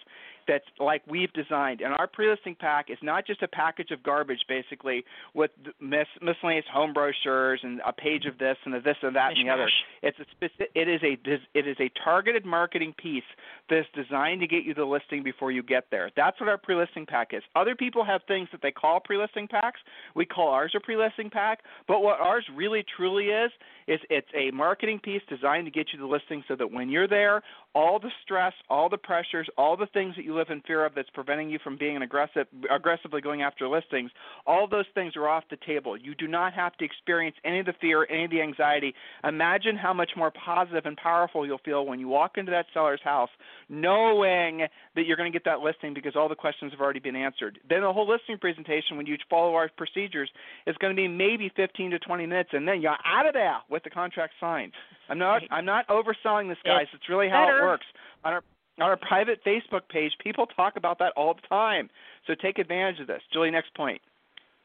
that's 0.48 0.66
like 0.80 1.02
we've 1.08 1.32
designed. 1.34 1.82
And 1.82 1.94
our 1.94 2.08
pre-listing 2.08 2.56
pack 2.60 2.90
is 2.90 2.98
not 3.02 3.26
just 3.26 3.42
a 3.42 3.48
package 3.48 3.92
of 3.92 4.04
garbage, 4.04 4.42
basically, 4.48 5.04
with 5.34 5.52
mis- 5.80 6.08
miscellaneous 6.22 6.66
home 6.72 6.94
brochures 6.94 7.60
and 7.64 7.82
a 7.86 7.94
page 7.94 8.26
of 8.26 8.38
this 8.38 8.58
and 8.66 8.76
a 8.76 8.82
this 8.82 8.98
and 9.02 9.16
that 9.16 9.32
Mishmash. 9.32 9.40
and 9.40 9.48
the 9.48 9.54
other. 9.54 9.70
It's 10.02 10.20
a 10.20 10.26
specific, 10.32 10.72
it 10.76 10.88
is 10.88 11.02
a 11.04 11.18
it 11.54 11.68
is 11.68 11.78
a 11.80 11.90
targeted 12.04 12.46
marketing 12.46 12.94
piece 13.02 13.24
that's 13.70 13.88
designed 13.96 14.42
to 14.42 14.48
get 14.48 14.64
you 14.64 14.74
the 14.74 14.86
listing 14.86 15.24
before 15.24 15.52
you 15.52 15.64
get 15.64 15.86
there. 15.92 16.12
That's 16.16 16.40
what 16.40 16.50
our 16.50 16.58
pre-listing 16.58 17.06
pack 17.06 17.30
is. 17.34 17.44
Other 17.56 17.76
people 17.76 18.04
have 18.04 18.22
things 18.28 18.50
that 18.52 18.62
they 18.62 18.72
call 18.72 19.00
pre-listing 19.00 19.48
packs. 19.48 19.80
We 20.16 20.26
call 20.26 20.50
ours 20.50 20.74
a 20.76 20.80
pre-listing 20.80 21.30
pack, 21.30 21.60
but 21.88 22.02
what 22.02 22.20
ours 22.20 22.46
really 22.56 22.86
truly 22.96 23.26
is 23.26 23.52
is 23.88 24.00
it's 24.10 24.28
a 24.36 24.52
marketing 24.52 25.00
piece 25.00 25.22
designed 25.28 25.66
to 25.66 25.72
get 25.72 25.88
you 25.94 26.00
the 26.00 26.06
listing 26.06 26.44
so 26.48 26.56
that 26.56 26.72
when 26.72 26.90
you're 26.90 27.08
there, 27.08 27.42
all 27.76 28.00
the 28.00 28.12
stress, 28.24 28.54
all 28.70 28.90
the 28.90 28.98
pressures, 28.98 29.48
all 29.58 29.76
the 29.76 29.88
things 29.88 30.16
that 30.16 30.26
you 30.26 30.36
live 30.36 30.50
in 30.50 30.62
fear 30.62 30.86
of 30.86 30.94
that's 30.96 31.10
preventing 31.12 31.50
you 31.50 31.60
from 31.64 31.78
being 31.78 32.02
aggressive 32.02 32.48
aggressively 32.70 33.22
going 33.22 33.42
after 33.42 33.68
listings, 33.68 34.12
all 34.46 34.68
those 34.68 34.86
things 34.94 35.16
are 35.16 35.28
off 35.28 35.44
the 35.50 35.58
table. 35.66 35.98
You 35.98 36.16
do 36.16 36.28
not 36.28 36.54
have 36.54 36.76
to 36.78 36.86
experience 36.86 37.36
any 37.44 37.60
of 37.60 37.66
the 37.66 37.74
fear, 37.82 38.06
any 38.10 38.26
of 38.26 38.32
the 38.32 38.42
anxiety. 38.42 38.94
Imagine 39.24 39.76
how 39.76 39.94
much 39.94 40.12
more 40.16 40.32
positive 40.32 40.86
and 40.86 40.98
powerful 40.98 41.46
you'll 41.46 41.60
feel 41.60 41.86
when 41.86 42.00
you 42.00 42.08
walk 42.08 42.38
into 42.38 42.52
that 42.52 42.66
seller's 42.74 43.02
house 43.04 43.30
knowing 43.70 44.68
that 44.96 45.06
you're 45.06 45.18
going 45.18 45.32
to 45.32 45.36
get 45.36 45.46
that 45.46 45.60
listing 45.60 45.94
because 45.94 46.16
all 46.16 46.30
the 46.30 46.36
questions 46.36 46.72
have 46.72 46.82
already 46.82 47.00
been 47.00 47.16
answered. 47.16 47.60
Then 47.68 47.82
the 47.82 47.92
whole 47.92 48.08
listing 48.08 48.38
presentation 48.38 48.98
when 48.98 49.06
you 49.06 49.18
follow 49.30 49.56
our 49.56 49.70
procedures 49.76 50.30
is 50.68 50.76
going 50.78 50.96
to 50.96 51.02
be 51.02 51.08
maybe 51.08 51.52
15 51.56 51.92
to 51.92 52.00
20 52.00 52.26
minutes 52.26 52.50
and 52.54 52.68
then 52.68 52.82
you're 52.82 52.98
out 53.06 53.26
of 53.26 53.34
there 53.34 53.58
with 53.70 53.84
the 53.84 53.90
contract 53.90 54.34
signed. 54.40 54.74
I'm 55.10 55.20
not 55.20 55.42
I'm 55.52 55.66
not 55.66 55.88
overselling 55.88 56.50
this 56.50 56.58
guys. 56.64 56.88
It's, 56.94 57.10
really 57.10 57.30
how 57.30 57.46
better. 57.46 57.60
it 57.60 57.64
works. 57.64 57.86
On 58.24 58.34
our 58.34 58.44
on 58.80 58.90
our 58.90 58.98
private 58.98 59.40
Facebook 59.46 59.88
page, 59.90 60.12
people 60.24 60.48
talk 60.48 60.76
about 60.78 61.00
that 61.00 61.14
all 61.16 61.34
the 61.34 61.48
time. 61.48 61.90
So 62.26 62.34
take 62.36 62.58
advantage 62.58 63.00
of 63.00 63.08
this. 63.08 63.22
Julie, 63.32 63.52
next 63.52 63.74
point. 63.76 64.02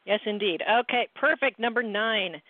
Yes, 0.07 0.21
indeed. 0.25 0.63
Okay, 0.81 1.09
perfect. 1.15 1.59
Number 1.59 1.83
nine. 1.83 2.41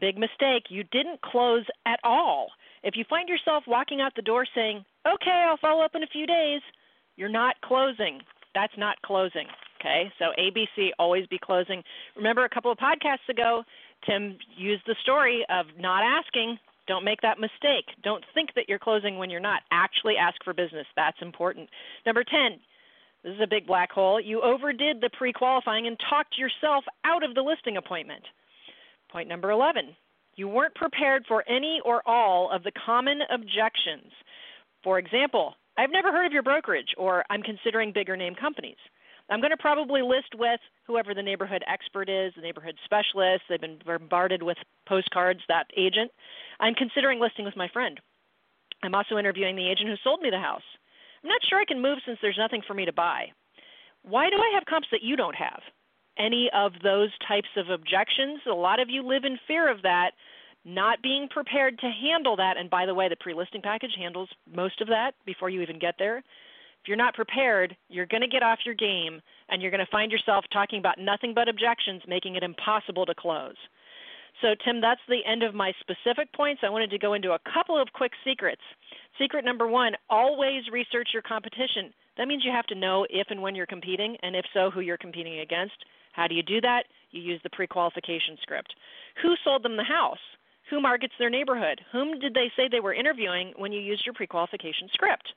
Big 0.00 0.16
mistake. 0.16 0.64
You 0.68 0.84
didn't 0.84 1.20
close 1.22 1.64
at 1.86 1.98
all. 2.04 2.48
If 2.84 2.94
you 2.96 3.04
find 3.10 3.28
yourself 3.28 3.64
walking 3.66 4.00
out 4.00 4.12
the 4.14 4.22
door 4.22 4.46
saying, 4.54 4.84
okay, 5.06 5.46
I'll 5.48 5.58
follow 5.58 5.84
up 5.84 5.94
in 5.94 6.02
a 6.02 6.06
few 6.06 6.26
days, 6.26 6.60
you're 7.16 7.28
not 7.28 7.56
closing. 7.62 8.20
That's 8.54 8.72
not 8.78 9.00
closing. 9.02 9.46
Okay, 9.80 10.12
so 10.18 10.26
ABC, 10.38 10.90
always 10.98 11.26
be 11.26 11.38
closing. 11.42 11.82
Remember 12.16 12.44
a 12.44 12.48
couple 12.48 12.70
of 12.70 12.78
podcasts 12.78 13.28
ago, 13.28 13.64
Tim 14.06 14.38
used 14.56 14.82
the 14.86 14.94
story 15.02 15.44
of 15.50 15.66
not 15.78 16.02
asking. 16.04 16.58
Don't 16.88 17.04
make 17.04 17.20
that 17.20 17.38
mistake. 17.38 17.86
Don't 18.02 18.24
think 18.34 18.50
that 18.54 18.68
you're 18.68 18.78
closing 18.78 19.16
when 19.18 19.30
you're 19.30 19.40
not. 19.40 19.62
Actually 19.70 20.16
ask 20.16 20.42
for 20.44 20.52
business. 20.52 20.86
That's 20.96 21.20
important. 21.22 21.68
Number 22.04 22.24
10, 22.24 22.58
this 23.22 23.34
is 23.34 23.40
a 23.40 23.46
big 23.46 23.66
black 23.66 23.92
hole. 23.92 24.20
You 24.20 24.42
overdid 24.42 25.00
the 25.00 25.10
pre 25.10 25.32
qualifying 25.32 25.86
and 25.86 25.96
talked 26.10 26.36
yourself 26.38 26.84
out 27.04 27.22
of 27.22 27.34
the 27.34 27.42
listing 27.42 27.76
appointment. 27.76 28.22
Point 29.10 29.28
number 29.28 29.50
11, 29.50 29.94
you 30.36 30.48
weren't 30.48 30.74
prepared 30.74 31.24
for 31.28 31.44
any 31.48 31.80
or 31.84 32.02
all 32.06 32.50
of 32.50 32.62
the 32.62 32.72
common 32.84 33.20
objections. 33.30 34.10
For 34.82 34.98
example, 34.98 35.54
I've 35.76 35.92
never 35.92 36.10
heard 36.10 36.26
of 36.26 36.32
your 36.32 36.42
brokerage, 36.42 36.94
or 36.96 37.24
I'm 37.30 37.42
considering 37.42 37.92
bigger 37.92 38.16
name 38.16 38.34
companies. 38.34 38.76
I'm 39.30 39.40
going 39.40 39.50
to 39.50 39.56
probably 39.56 40.02
list 40.02 40.34
with 40.36 40.60
whoever 40.86 41.14
the 41.14 41.22
neighborhood 41.22 41.64
expert 41.66 42.08
is, 42.08 42.32
the 42.34 42.42
neighborhood 42.42 42.76
specialist. 42.84 43.42
They've 43.48 43.60
been 43.60 43.78
bombarded 43.84 44.42
with 44.42 44.58
postcards, 44.86 45.40
that 45.48 45.66
agent. 45.76 46.10
I'm 46.60 46.74
considering 46.74 47.20
listing 47.20 47.44
with 47.44 47.56
my 47.56 47.68
friend. 47.72 47.98
I'm 48.82 48.94
also 48.94 49.18
interviewing 49.18 49.56
the 49.56 49.68
agent 49.70 49.88
who 49.88 49.96
sold 50.02 50.20
me 50.20 50.30
the 50.30 50.38
house. 50.38 50.62
I'm 51.22 51.28
not 51.28 51.40
sure 51.48 51.58
I 51.58 51.64
can 51.64 51.80
move 51.80 51.98
since 52.04 52.18
there's 52.20 52.38
nothing 52.38 52.62
for 52.66 52.74
me 52.74 52.84
to 52.84 52.92
buy. 52.92 53.26
Why 54.02 54.28
do 54.28 54.36
I 54.36 54.50
have 54.54 54.66
comps 54.66 54.88
that 54.90 55.02
you 55.02 55.16
don't 55.16 55.36
have? 55.36 55.60
Any 56.18 56.50
of 56.52 56.72
those 56.82 57.10
types 57.26 57.48
of 57.56 57.70
objections? 57.70 58.40
A 58.50 58.54
lot 58.54 58.80
of 58.80 58.90
you 58.90 59.06
live 59.06 59.24
in 59.24 59.38
fear 59.46 59.70
of 59.70 59.82
that, 59.82 60.10
not 60.64 61.00
being 61.00 61.28
prepared 61.28 61.78
to 61.78 61.90
handle 61.90 62.36
that. 62.36 62.56
And 62.58 62.68
by 62.68 62.86
the 62.86 62.94
way, 62.94 63.08
the 63.08 63.16
pre 63.16 63.34
listing 63.34 63.62
package 63.62 63.94
handles 63.96 64.28
most 64.52 64.80
of 64.80 64.88
that 64.88 65.12
before 65.24 65.48
you 65.48 65.62
even 65.62 65.78
get 65.78 65.94
there. 65.98 66.22
If 66.82 66.88
you're 66.88 66.96
not 66.96 67.14
prepared, 67.14 67.76
you're 67.88 68.06
going 68.06 68.22
to 68.22 68.28
get 68.28 68.42
off 68.42 68.58
your 68.66 68.74
game 68.74 69.22
and 69.48 69.62
you're 69.62 69.70
going 69.70 69.84
to 69.84 69.90
find 69.92 70.10
yourself 70.10 70.44
talking 70.52 70.80
about 70.80 70.98
nothing 70.98 71.32
but 71.32 71.48
objections, 71.48 72.02
making 72.08 72.34
it 72.34 72.42
impossible 72.42 73.06
to 73.06 73.14
close. 73.14 73.54
So, 74.40 74.56
Tim, 74.64 74.80
that's 74.80 75.00
the 75.08 75.20
end 75.24 75.44
of 75.44 75.54
my 75.54 75.72
specific 75.78 76.32
points. 76.32 76.62
I 76.64 76.70
wanted 76.70 76.90
to 76.90 76.98
go 76.98 77.14
into 77.14 77.32
a 77.32 77.38
couple 77.54 77.80
of 77.80 77.92
quick 77.92 78.10
secrets. 78.24 78.62
Secret 79.16 79.44
number 79.44 79.68
one 79.68 79.92
always 80.10 80.64
research 80.72 81.10
your 81.12 81.22
competition. 81.22 81.94
That 82.18 82.26
means 82.26 82.42
you 82.44 82.50
have 82.50 82.66
to 82.66 82.74
know 82.74 83.06
if 83.10 83.28
and 83.30 83.40
when 83.40 83.54
you're 83.54 83.66
competing, 83.66 84.16
and 84.22 84.34
if 84.34 84.44
so, 84.52 84.70
who 84.70 84.80
you're 84.80 84.96
competing 84.96 85.38
against. 85.38 85.76
How 86.12 86.26
do 86.26 86.34
you 86.34 86.42
do 86.42 86.60
that? 86.62 86.84
You 87.12 87.22
use 87.22 87.40
the 87.44 87.50
pre 87.50 87.68
qualification 87.68 88.36
script. 88.42 88.74
Who 89.22 89.34
sold 89.44 89.62
them 89.62 89.76
the 89.76 89.84
house? 89.84 90.18
Who 90.70 90.80
markets 90.80 91.14
their 91.18 91.30
neighborhood? 91.30 91.80
Whom 91.92 92.18
did 92.18 92.34
they 92.34 92.50
say 92.56 92.66
they 92.66 92.80
were 92.80 92.94
interviewing 92.94 93.52
when 93.56 93.72
you 93.72 93.80
used 93.80 94.04
your 94.04 94.14
pre 94.14 94.26
qualification 94.26 94.88
script? 94.92 95.32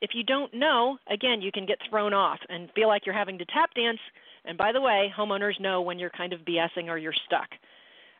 If 0.00 0.10
you 0.14 0.22
don't 0.22 0.52
know, 0.52 0.98
again, 1.08 1.40
you 1.40 1.50
can 1.52 1.66
get 1.66 1.78
thrown 1.88 2.12
off 2.12 2.38
and 2.48 2.70
feel 2.74 2.88
like 2.88 3.06
you're 3.06 3.14
having 3.14 3.38
to 3.38 3.44
tap 3.46 3.72
dance. 3.74 4.00
And 4.44 4.58
by 4.58 4.72
the 4.72 4.80
way, 4.80 5.12
homeowners 5.16 5.60
know 5.60 5.80
when 5.80 5.98
you're 5.98 6.10
kind 6.10 6.32
of 6.32 6.40
BSing 6.40 6.88
or 6.88 6.98
you're 6.98 7.14
stuck. 7.26 7.48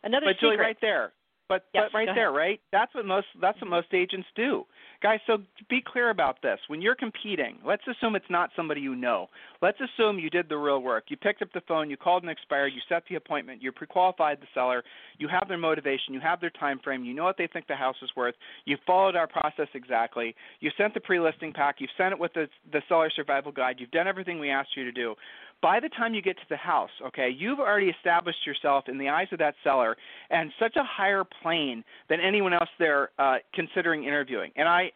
Another 0.02 0.26
but 0.26 0.36
secret. 0.36 0.40
Julie, 0.40 0.56
right 0.58 0.76
there. 0.80 1.12
But, 1.48 1.64
Yes, 1.74 1.90
but 1.92 1.98
right 1.98 2.08
there, 2.14 2.32
right? 2.32 2.60
That's 2.72 2.94
what 2.94 3.04
most 3.04 3.26
that's 3.40 3.60
what 3.60 3.68
most 3.68 3.92
agents 3.92 4.26
do. 4.34 4.64
Guys, 5.02 5.20
so 5.26 5.38
be 5.68 5.82
clear 5.86 6.08
about 6.08 6.40
this. 6.40 6.58
When 6.68 6.80
you're 6.80 6.94
competing, 6.94 7.58
let's 7.66 7.82
assume 7.86 8.16
it's 8.16 8.24
not 8.30 8.48
somebody 8.56 8.80
you 8.80 8.94
know. 8.94 9.28
Let's 9.60 9.76
assume 9.78 10.18
you 10.18 10.30
did 10.30 10.48
the 10.48 10.56
real 10.56 10.80
work. 10.80 11.04
You 11.08 11.18
picked 11.18 11.42
up 11.42 11.52
the 11.52 11.60
phone, 11.68 11.90
you 11.90 11.98
called 11.98 12.22
an 12.22 12.30
expired, 12.30 12.72
you 12.74 12.80
set 12.88 13.02
the 13.10 13.16
appointment, 13.16 13.62
you 13.62 13.70
pre-qualified 13.72 14.40
the 14.40 14.46
seller, 14.54 14.82
you 15.18 15.28
have 15.28 15.46
their 15.46 15.58
motivation, 15.58 16.14
you 16.14 16.20
have 16.20 16.40
their 16.40 16.50
time 16.50 16.78
frame, 16.82 17.04
you 17.04 17.12
know 17.12 17.24
what 17.24 17.36
they 17.36 17.46
think 17.46 17.66
the 17.66 17.76
house 17.76 17.96
is 18.02 18.10
worth. 18.16 18.34
You 18.64 18.78
followed 18.86 19.14
our 19.14 19.26
process 19.26 19.68
exactly. 19.74 20.34
You 20.60 20.70
sent 20.78 20.94
the 20.94 21.00
pre-listing 21.00 21.52
pack, 21.52 21.76
you've 21.80 21.90
sent 21.98 22.12
it 22.12 22.18
with 22.18 22.32
the 22.32 22.48
the 22.72 22.80
seller 22.88 23.10
survival 23.14 23.52
guide. 23.52 23.76
You've 23.78 23.90
done 23.90 24.08
everything 24.08 24.38
we 24.38 24.48
asked 24.48 24.74
you 24.76 24.84
to 24.84 24.92
do 24.92 25.14
by 25.64 25.80
the 25.80 25.88
time 25.88 26.12
you 26.12 26.20
get 26.20 26.36
to 26.36 26.42
the 26.50 26.58
house, 26.58 26.90
okay, 27.06 27.30
you've 27.34 27.58
already 27.58 27.86
established 27.86 28.46
yourself 28.46 28.84
in 28.86 28.98
the 28.98 29.08
eyes 29.08 29.28
of 29.32 29.38
that 29.38 29.54
seller 29.64 29.96
and 30.28 30.52
such 30.60 30.76
a 30.76 30.84
higher 30.84 31.24
plane 31.42 31.82
than 32.10 32.20
anyone 32.20 32.52
else 32.52 32.68
there 32.78 33.08
uh, 33.18 33.36
considering 33.54 34.04
interviewing. 34.04 34.52
And 34.56 34.68
I, 34.68 34.92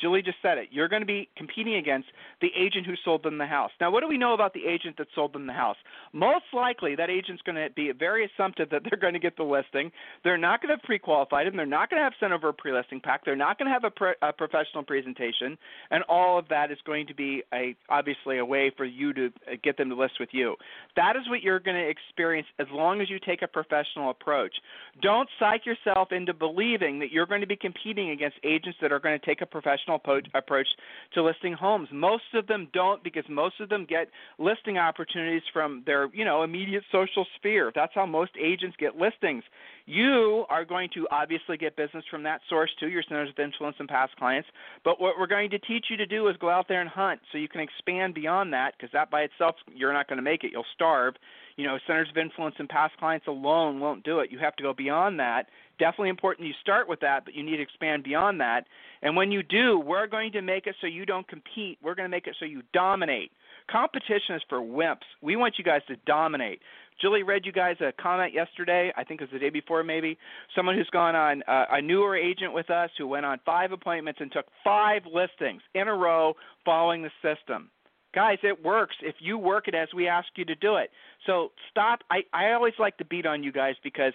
Julie 0.00 0.22
just 0.22 0.38
said 0.42 0.58
it. 0.58 0.68
You're 0.70 0.88
going 0.88 1.02
to 1.02 1.06
be 1.06 1.28
competing 1.36 1.76
against 1.76 2.08
the 2.40 2.48
agent 2.56 2.86
who 2.86 2.94
sold 3.04 3.22
them 3.22 3.38
the 3.38 3.46
house. 3.46 3.70
Now, 3.80 3.90
what 3.90 4.00
do 4.00 4.08
we 4.08 4.18
know 4.18 4.34
about 4.34 4.54
the 4.54 4.66
agent 4.66 4.96
that 4.98 5.08
sold 5.14 5.32
them 5.32 5.46
the 5.46 5.52
house? 5.52 5.76
Most 6.12 6.44
likely, 6.52 6.94
that 6.96 7.10
agent's 7.10 7.42
going 7.42 7.56
to 7.56 7.68
be 7.74 7.92
very 7.92 8.24
assumptive 8.24 8.70
that 8.70 8.82
they're 8.84 8.98
going 8.98 9.14
to 9.14 9.20
get 9.20 9.36
the 9.36 9.42
listing. 9.42 9.90
They're 10.24 10.38
not 10.38 10.60
going 10.60 10.68
to 10.68 10.76
have 10.76 10.82
pre-qualified 10.82 11.46
them. 11.46 11.56
They're 11.56 11.66
not 11.66 11.90
going 11.90 12.00
to 12.00 12.04
have 12.04 12.12
sent 12.20 12.32
over 12.32 12.48
a 12.48 12.52
pre-listing 12.52 13.00
pack. 13.00 13.24
They're 13.24 13.36
not 13.36 13.58
going 13.58 13.66
to 13.66 13.72
have 13.72 13.84
a, 13.84 13.90
pre- 13.90 14.14
a 14.22 14.32
professional 14.32 14.82
presentation, 14.82 15.58
and 15.90 16.02
all 16.08 16.38
of 16.38 16.48
that 16.48 16.70
is 16.70 16.78
going 16.84 17.06
to 17.08 17.14
be 17.14 17.42
a 17.52 17.74
obviously 17.88 18.38
a 18.38 18.44
way 18.44 18.70
for 18.76 18.84
you 18.84 19.12
to 19.12 19.26
uh, 19.26 19.56
get 19.62 19.76
them 19.76 19.88
to 19.88 19.96
list 19.96 20.14
with 20.20 20.30
you. 20.32 20.56
That 20.96 21.16
is 21.16 21.28
what 21.28 21.42
you're 21.42 21.60
going 21.60 21.76
to 21.76 21.88
experience 21.88 22.46
as 22.58 22.66
long 22.72 23.00
as 23.00 23.10
you 23.10 23.18
take 23.18 23.42
a 23.42 23.48
professional 23.48 24.10
approach. 24.10 24.54
Don't 25.00 25.28
psych 25.38 25.66
yourself 25.66 26.12
into 26.12 26.34
believing 26.34 26.98
that 27.00 27.10
you're 27.10 27.26
going 27.26 27.40
to 27.40 27.46
be 27.46 27.56
competing 27.56 28.10
against 28.10 28.36
agents 28.44 28.78
that 28.80 28.92
are 28.92 29.00
going 29.00 29.18
to 29.18 29.26
take 29.26 29.40
a 29.40 29.46
professional 29.46 29.71
po- 30.04 30.20
approach 30.34 30.68
to 31.14 31.22
listing 31.22 31.52
homes. 31.52 31.88
Most 31.92 32.34
of 32.34 32.46
them 32.46 32.68
don't 32.72 33.02
because 33.02 33.24
most 33.28 33.60
of 33.60 33.68
them 33.68 33.84
get 33.88 34.08
listing 34.38 34.78
opportunities 34.78 35.42
from 35.52 35.82
their, 35.86 36.08
you 36.12 36.24
know, 36.24 36.42
immediate 36.42 36.84
social 36.90 37.26
sphere. 37.36 37.72
That's 37.74 37.92
how 37.94 38.06
most 38.06 38.32
agents 38.40 38.76
get 38.78 38.96
listings. 38.96 39.44
You 39.86 40.44
are 40.48 40.64
going 40.64 40.90
to 40.94 41.08
obviously 41.10 41.56
get 41.56 41.76
business 41.76 42.04
from 42.10 42.22
that 42.22 42.40
source 42.48 42.70
too, 42.78 42.88
your 42.88 43.02
centers 43.02 43.30
of 43.30 43.38
influence 43.38 43.76
and 43.78 43.88
past 43.88 44.16
clients. 44.16 44.48
But 44.84 45.00
what 45.00 45.18
we're 45.18 45.26
going 45.26 45.50
to 45.50 45.58
teach 45.58 45.86
you 45.90 45.96
to 45.96 46.06
do 46.06 46.28
is 46.28 46.36
go 46.36 46.50
out 46.50 46.68
there 46.68 46.80
and 46.80 46.88
hunt 46.88 47.20
so 47.30 47.38
you 47.38 47.48
can 47.48 47.60
expand 47.60 48.14
beyond 48.14 48.52
that 48.52 48.74
because 48.76 48.92
that 48.92 49.10
by 49.10 49.22
itself, 49.22 49.56
you're 49.74 49.92
not 49.92 50.08
going 50.08 50.18
to 50.18 50.22
make 50.22 50.44
it. 50.44 50.52
You'll 50.52 50.64
starve. 50.74 51.14
You 51.56 51.66
know, 51.66 51.78
centers 51.86 52.08
of 52.10 52.16
influence 52.16 52.54
and 52.58 52.68
past 52.68 52.96
clients 52.98 53.26
alone 53.26 53.80
won't 53.80 54.04
do 54.04 54.20
it. 54.20 54.30
You 54.32 54.38
have 54.38 54.56
to 54.56 54.62
go 54.62 54.72
beyond 54.72 55.20
that. 55.20 55.46
Definitely 55.78 56.10
important 56.10 56.48
you 56.48 56.54
start 56.60 56.88
with 56.88 57.00
that, 57.00 57.24
but 57.24 57.34
you 57.34 57.42
need 57.42 57.56
to 57.56 57.62
expand 57.62 58.04
beyond 58.04 58.40
that. 58.40 58.64
And 59.02 59.16
when 59.16 59.32
you 59.32 59.42
do, 59.42 59.78
we're 59.78 60.06
going 60.06 60.32
to 60.32 60.42
make 60.42 60.66
it 60.66 60.76
so 60.80 60.86
you 60.86 61.04
don't 61.04 61.26
compete. 61.28 61.78
We're 61.82 61.94
going 61.94 62.08
to 62.08 62.14
make 62.14 62.26
it 62.26 62.36
so 62.38 62.44
you 62.44 62.62
dominate. 62.72 63.32
Competition 63.70 64.36
is 64.36 64.42
for 64.48 64.60
wimps. 64.60 65.06
We 65.20 65.36
want 65.36 65.54
you 65.58 65.64
guys 65.64 65.82
to 65.88 65.96
dominate. 66.06 66.60
Julie 67.00 67.22
read 67.22 67.44
you 67.44 67.52
guys 67.52 67.76
a 67.80 67.92
comment 68.00 68.32
yesterday. 68.32 68.92
I 68.96 69.04
think 69.04 69.20
it 69.20 69.24
was 69.24 69.32
the 69.32 69.38
day 69.38 69.50
before, 69.50 69.82
maybe. 69.82 70.18
Someone 70.54 70.76
who's 70.76 70.90
gone 70.90 71.16
on 71.16 71.42
uh, 71.48 71.64
a 71.70 71.82
newer 71.82 72.16
agent 72.16 72.52
with 72.52 72.70
us 72.70 72.90
who 72.96 73.06
went 73.06 73.26
on 73.26 73.40
five 73.44 73.72
appointments 73.72 74.20
and 74.20 74.30
took 74.30 74.46
five 74.62 75.02
listings 75.06 75.62
in 75.74 75.88
a 75.88 75.94
row 75.94 76.34
following 76.64 77.02
the 77.02 77.10
system. 77.22 77.70
Guys, 78.14 78.38
it 78.42 78.62
works 78.62 78.96
if 79.02 79.16
you 79.20 79.38
work 79.38 79.68
it 79.68 79.74
as 79.74 79.88
we 79.94 80.06
ask 80.06 80.28
you 80.36 80.44
to 80.44 80.54
do 80.54 80.76
it. 80.76 80.90
So 81.26 81.52
stop. 81.70 82.00
I, 82.10 82.22
I 82.32 82.52
always 82.52 82.74
like 82.78 82.98
to 82.98 83.04
beat 83.04 83.26
on 83.26 83.42
you 83.42 83.52
guys 83.52 83.74
because 83.82 84.12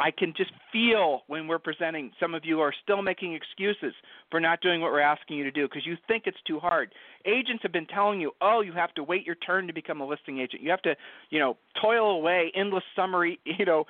I 0.00 0.10
can 0.10 0.32
just 0.36 0.52
feel 0.72 1.22
when 1.26 1.48
we're 1.48 1.58
presenting, 1.58 2.12
some 2.20 2.34
of 2.34 2.44
you 2.44 2.60
are 2.60 2.72
still 2.84 3.02
making 3.02 3.34
excuses 3.34 3.94
for 4.30 4.38
not 4.38 4.60
doing 4.60 4.80
what 4.80 4.92
we're 4.92 5.00
asking 5.00 5.38
you 5.38 5.44
to 5.44 5.50
do 5.50 5.66
because 5.66 5.84
you 5.86 5.96
think 6.06 6.24
it's 6.26 6.38
too 6.46 6.60
hard. 6.60 6.94
Agents 7.26 7.62
have 7.62 7.72
been 7.72 7.86
telling 7.86 8.20
you, 8.20 8.32
oh, 8.40 8.60
you 8.60 8.72
have 8.72 8.94
to 8.94 9.02
wait 9.02 9.26
your 9.26 9.34
turn 9.36 9.66
to 9.66 9.72
become 9.72 10.00
a 10.00 10.06
listing 10.06 10.38
agent. 10.38 10.62
You 10.62 10.70
have 10.70 10.82
to, 10.82 10.94
you 11.30 11.38
know, 11.38 11.56
toil 11.80 12.10
away, 12.10 12.52
endless 12.54 12.84
summary, 12.96 13.38
you 13.44 13.64
know, 13.64 13.84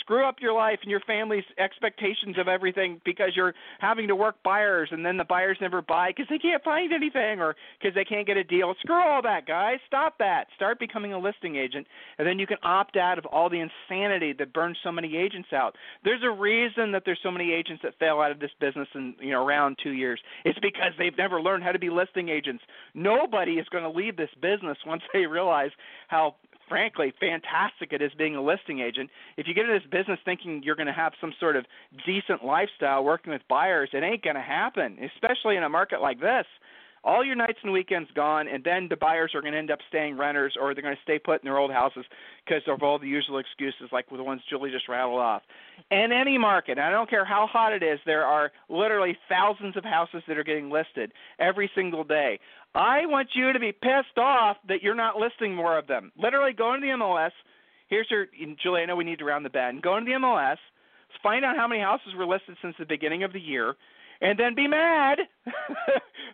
screw 0.00 0.24
up 0.26 0.36
your 0.40 0.52
life 0.52 0.78
and 0.82 0.90
your 0.90 1.00
family's 1.00 1.44
expectations 1.58 2.36
of 2.38 2.48
everything 2.48 3.00
because 3.04 3.30
you're 3.34 3.54
having 3.78 4.08
to 4.08 4.16
work 4.16 4.36
buyers 4.44 4.88
and 4.92 5.04
then 5.04 5.16
the 5.16 5.24
buyers 5.24 5.58
never 5.60 5.82
buy 5.82 6.10
because 6.10 6.26
they 6.28 6.38
can't 6.38 6.62
find 6.62 6.92
anything 6.92 7.40
or 7.40 7.54
because 7.80 7.94
they 7.94 8.04
can't 8.04 8.26
get 8.26 8.36
a 8.36 8.44
deal. 8.44 8.74
Screw 8.80 8.94
all 8.94 9.22
that, 9.22 9.46
guys. 9.46 9.78
Stop 9.86 10.18
that. 10.18 10.46
Start 10.56 10.78
becoming 10.78 11.12
a 11.12 11.18
listing 11.18 11.56
agent, 11.56 11.86
and 12.18 12.26
then 12.26 12.38
you 12.38 12.46
can 12.46 12.58
opt 12.62 12.96
out 12.96 13.18
of 13.18 13.26
all 13.26 13.48
the 13.48 13.60
insanity 13.60 14.32
that 14.38 14.52
burns 14.52 14.76
so 14.82 14.92
many 14.92 15.16
agents 15.16 15.48
out. 15.52 15.76
There's 16.04 16.22
a 16.24 16.30
reason 16.30 16.92
that 16.92 17.02
there's 17.04 17.20
so 17.22 17.30
many 17.30 17.52
agents 17.52 17.82
that 17.82 17.98
fail 17.98 18.20
out 18.20 18.30
of 18.30 18.40
this 18.40 18.50
business 18.60 18.88
in 18.94 19.14
you 19.20 19.30
know 19.30 19.44
around 19.44 19.78
two 19.82 19.90
years. 19.90 20.20
It's 20.44 20.58
because 20.60 20.92
they've 20.98 21.16
never 21.16 21.40
learned 21.40 21.64
how 21.64 21.72
to 21.72 21.78
be 21.78 21.90
listing 21.90 22.28
agents. 22.28 22.62
Nobody 22.94 23.52
is 23.52 23.68
going 23.68 23.84
to 23.84 23.90
leave 23.90 24.16
this 24.16 24.30
business 24.40 24.78
once 24.86 25.02
they 25.12 25.26
realize 25.26 25.70
how 26.08 26.36
frankly 26.68 27.12
fantastic 27.18 27.92
it 27.92 28.00
is 28.00 28.12
being 28.16 28.36
a 28.36 28.42
listing 28.42 28.78
agent. 28.78 29.10
If 29.36 29.48
you 29.48 29.54
get 29.54 29.64
into 29.64 29.78
this 29.78 29.90
business 29.90 30.20
thinking 30.24 30.62
you're 30.62 30.76
going 30.76 30.86
to 30.86 30.92
have 30.92 31.12
some 31.20 31.32
sort 31.40 31.56
of 31.56 31.66
decent 32.06 32.44
lifestyle 32.44 33.02
working 33.02 33.32
with 33.32 33.42
buyers, 33.48 33.90
it 33.92 34.04
ain't 34.04 34.22
going 34.22 34.36
to 34.36 34.42
happen, 34.42 34.96
especially 35.16 35.56
in 35.56 35.64
a 35.64 35.68
market 35.68 36.00
like 36.00 36.20
this 36.20 36.46
all 37.02 37.24
your 37.24 37.34
nights 37.34 37.58
and 37.62 37.72
weekends 37.72 38.10
gone, 38.14 38.46
and 38.46 38.62
then 38.62 38.86
the 38.88 38.96
buyers 38.96 39.32
are 39.34 39.40
going 39.40 39.52
to 39.52 39.58
end 39.58 39.70
up 39.70 39.78
staying 39.88 40.18
renters 40.18 40.54
or 40.60 40.74
they're 40.74 40.82
going 40.82 40.96
to 40.96 41.02
stay 41.02 41.18
put 41.18 41.42
in 41.42 41.46
their 41.46 41.58
old 41.58 41.70
houses 41.70 42.04
because 42.44 42.62
of 42.66 42.82
all 42.82 42.98
the 42.98 43.06
usual 43.06 43.38
excuses 43.38 43.88
like 43.90 44.08
the 44.10 44.22
ones 44.22 44.42
Julie 44.50 44.70
just 44.70 44.88
rattled 44.88 45.18
off. 45.20 45.42
In 45.90 46.12
any 46.12 46.36
market, 46.36 46.78
I 46.78 46.90
don't 46.90 47.08
care 47.08 47.24
how 47.24 47.46
hot 47.46 47.72
it 47.72 47.82
is, 47.82 47.98
there 48.04 48.24
are 48.24 48.52
literally 48.68 49.16
thousands 49.28 49.76
of 49.76 49.84
houses 49.84 50.22
that 50.28 50.36
are 50.36 50.44
getting 50.44 50.70
listed 50.70 51.12
every 51.38 51.70
single 51.74 52.04
day. 52.04 52.38
I 52.74 53.06
want 53.06 53.30
you 53.34 53.52
to 53.52 53.58
be 53.58 53.72
pissed 53.72 54.18
off 54.18 54.58
that 54.68 54.82
you're 54.82 54.94
not 54.94 55.16
listing 55.16 55.54
more 55.54 55.78
of 55.78 55.86
them. 55.86 56.12
Literally, 56.16 56.52
go 56.52 56.74
into 56.74 56.86
the 56.86 56.92
MLS. 56.92 57.32
Here's 57.88 58.08
your 58.10 58.26
Julie. 58.62 58.82
I 58.82 58.86
know 58.86 58.94
we 58.94 59.04
need 59.04 59.18
to 59.18 59.24
round 59.24 59.44
the 59.44 59.50
bend. 59.50 59.82
Go 59.82 59.96
into 59.96 60.12
the 60.12 60.18
MLS. 60.18 60.58
Find 61.22 61.44
out 61.44 61.56
how 61.56 61.66
many 61.66 61.80
houses 61.80 62.14
were 62.16 62.26
listed 62.26 62.56
since 62.62 62.76
the 62.78 62.86
beginning 62.86 63.24
of 63.24 63.32
the 63.32 63.40
year 63.40 63.74
and 64.20 64.38
then 64.38 64.54
be 64.54 64.68
mad 64.68 65.18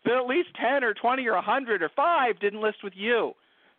that 0.04 0.16
at 0.16 0.26
least 0.26 0.48
10 0.60 0.84
or 0.84 0.94
20 0.94 1.26
or 1.26 1.34
100 1.34 1.82
or 1.82 1.90
5 1.94 2.40
didn't 2.40 2.60
list 2.60 2.78
with 2.82 2.92
you. 2.96 3.32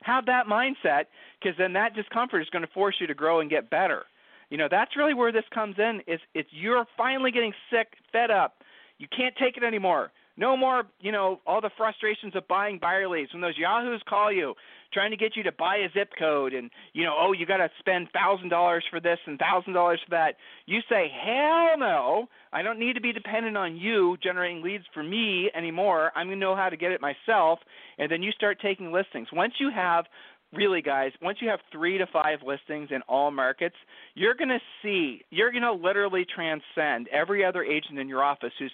Have 0.03 0.25
that 0.27 0.45
mindset 0.45 1.05
because 1.41 1.57
then 1.57 1.73
that 1.73 1.95
discomfort 1.95 2.41
is 2.41 2.49
going 2.49 2.61
to 2.61 2.71
force 2.73 2.95
you 2.99 3.07
to 3.07 3.13
grow 3.13 3.39
and 3.39 3.49
get 3.49 3.69
better. 3.69 4.03
You 4.49 4.57
know, 4.57 4.67
that's 4.69 4.95
really 4.95 5.13
where 5.13 5.31
this 5.31 5.43
comes 5.53 5.75
in 5.77 6.01
is 6.07 6.19
it's 6.33 6.49
you're 6.51 6.85
finally 6.95 7.31
getting 7.31 7.53
sick, 7.71 7.93
fed 8.11 8.31
up. 8.31 8.63
You 8.97 9.07
can't 9.15 9.35
take 9.35 9.57
it 9.57 9.63
anymore. 9.63 10.11
No 10.37 10.55
more, 10.55 10.83
you 11.01 11.11
know, 11.11 11.41
all 11.47 11.61
the 11.61 11.71
frustrations 11.75 12.35
of 12.35 12.47
buying 12.47 12.77
buyer 12.79 13.09
leads. 13.09 13.33
When 13.33 13.41
those 13.41 13.57
yahoos 13.57 14.01
call 14.07 14.31
you 14.31 14.53
trying 14.93 15.11
to 15.11 15.17
get 15.17 15.35
you 15.35 15.43
to 15.43 15.51
buy 15.51 15.77
a 15.77 15.89
zip 15.93 16.09
code 16.17 16.53
and, 16.53 16.69
you 16.93 17.03
know, 17.03 17.15
oh, 17.19 17.33
you 17.33 17.45
got 17.45 17.57
to 17.57 17.69
spend 17.79 18.07
$1,000 18.13 18.79
for 18.89 18.99
this 18.99 19.17
and 19.25 19.37
$1,000 19.39 19.73
for 19.73 19.97
that, 20.11 20.35
you 20.65 20.79
say, 20.89 21.07
hell 21.11 21.77
no. 21.77 22.27
I 22.53 22.61
don't 22.61 22.79
need 22.79 22.93
to 22.93 23.01
be 23.01 23.11
dependent 23.11 23.57
on 23.57 23.75
you 23.75 24.17
generating 24.23 24.61
leads 24.61 24.85
for 24.93 25.03
me 25.03 25.49
anymore. 25.55 26.11
I'm 26.15 26.27
going 26.27 26.39
to 26.39 26.45
know 26.45 26.55
how 26.55 26.69
to 26.69 26.77
get 26.77 26.91
it 26.91 27.01
myself. 27.01 27.59
And 27.97 28.11
then 28.11 28.21
you 28.21 28.31
start 28.31 28.59
taking 28.61 28.91
listings. 28.91 29.27
Once 29.33 29.53
you 29.59 29.71
have 29.75 30.05
really 30.53 30.81
guys 30.81 31.11
once 31.21 31.39
you 31.41 31.49
have 31.49 31.59
three 31.71 31.97
to 31.97 32.05
five 32.07 32.39
listings 32.45 32.87
in 32.91 33.01
all 33.09 33.31
markets 33.31 33.75
you're 34.15 34.33
going 34.33 34.47
to 34.47 34.59
see 34.81 35.21
you're 35.29 35.51
going 35.51 35.63
to 35.63 35.73
literally 35.73 36.25
transcend 36.33 37.07
every 37.09 37.43
other 37.43 37.63
agent 37.63 37.99
in 37.99 38.07
your 38.07 38.23
office 38.23 38.53
who's 38.57 38.71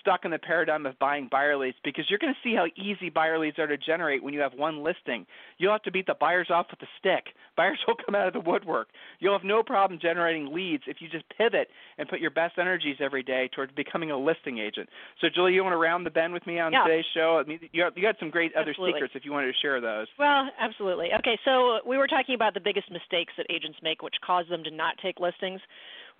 stuck 0.00 0.24
in 0.24 0.30
the 0.30 0.38
paradigm 0.38 0.86
of 0.86 0.98
buying 0.98 1.28
buyer 1.30 1.56
leads 1.56 1.76
because 1.84 2.04
you're 2.08 2.18
going 2.18 2.32
to 2.32 2.48
see 2.48 2.54
how 2.54 2.66
easy 2.76 3.10
buyer 3.10 3.38
leads 3.38 3.58
are 3.58 3.66
to 3.66 3.76
generate 3.76 4.22
when 4.22 4.34
you 4.34 4.40
have 4.40 4.52
one 4.54 4.82
listing. 4.82 5.26
You'll 5.58 5.72
have 5.72 5.82
to 5.82 5.90
beat 5.90 6.06
the 6.06 6.14
buyers 6.18 6.48
off 6.50 6.66
with 6.70 6.80
a 6.82 6.90
stick. 6.98 7.34
Buyers 7.56 7.80
will 7.86 7.96
come 8.06 8.14
out 8.14 8.26
of 8.26 8.32
the 8.32 8.40
woodwork. 8.40 8.88
You'll 9.18 9.36
have 9.36 9.44
no 9.44 9.62
problem 9.62 10.00
generating 10.00 10.54
leads 10.54 10.84
if 10.86 10.96
you 11.00 11.08
just 11.10 11.24
pivot 11.36 11.68
and 11.98 12.08
put 12.08 12.18
your 12.18 12.30
best 12.30 12.56
energies 12.56 12.96
every 13.00 13.22
day 13.22 13.50
towards 13.54 13.70
becoming 13.74 14.10
a 14.10 14.16
listing 14.16 14.56
agent. 14.56 14.88
So, 15.20 15.26
Julie, 15.34 15.52
you 15.52 15.62
want 15.62 15.74
to 15.74 15.76
round 15.76 16.06
the 16.06 16.10
bend 16.10 16.32
with 16.32 16.46
me 16.46 16.58
on 16.58 16.72
yeah. 16.72 16.84
today's 16.84 17.04
show? 17.12 17.42
I 17.44 17.46
mean, 17.46 17.60
you 17.72 17.82
got, 17.82 17.94
got 18.00 18.14
some 18.18 18.30
great 18.30 18.52
absolutely. 18.56 18.92
other 18.92 18.96
secrets 18.96 19.14
if 19.14 19.26
you 19.26 19.32
wanted 19.32 19.48
to 19.48 19.58
share 19.60 19.78
those. 19.78 20.06
Well, 20.18 20.48
absolutely. 20.58 21.08
Okay, 21.18 21.38
so 21.44 21.80
we 21.86 21.98
were 21.98 22.06
talking 22.06 22.34
about 22.34 22.54
the 22.54 22.60
biggest 22.60 22.90
mistakes 22.90 23.34
that 23.36 23.44
agents 23.50 23.76
make, 23.82 24.00
which 24.00 24.14
cause 24.24 24.46
them 24.48 24.64
to 24.64 24.70
not 24.70 24.94
take 25.02 25.20
listings. 25.20 25.60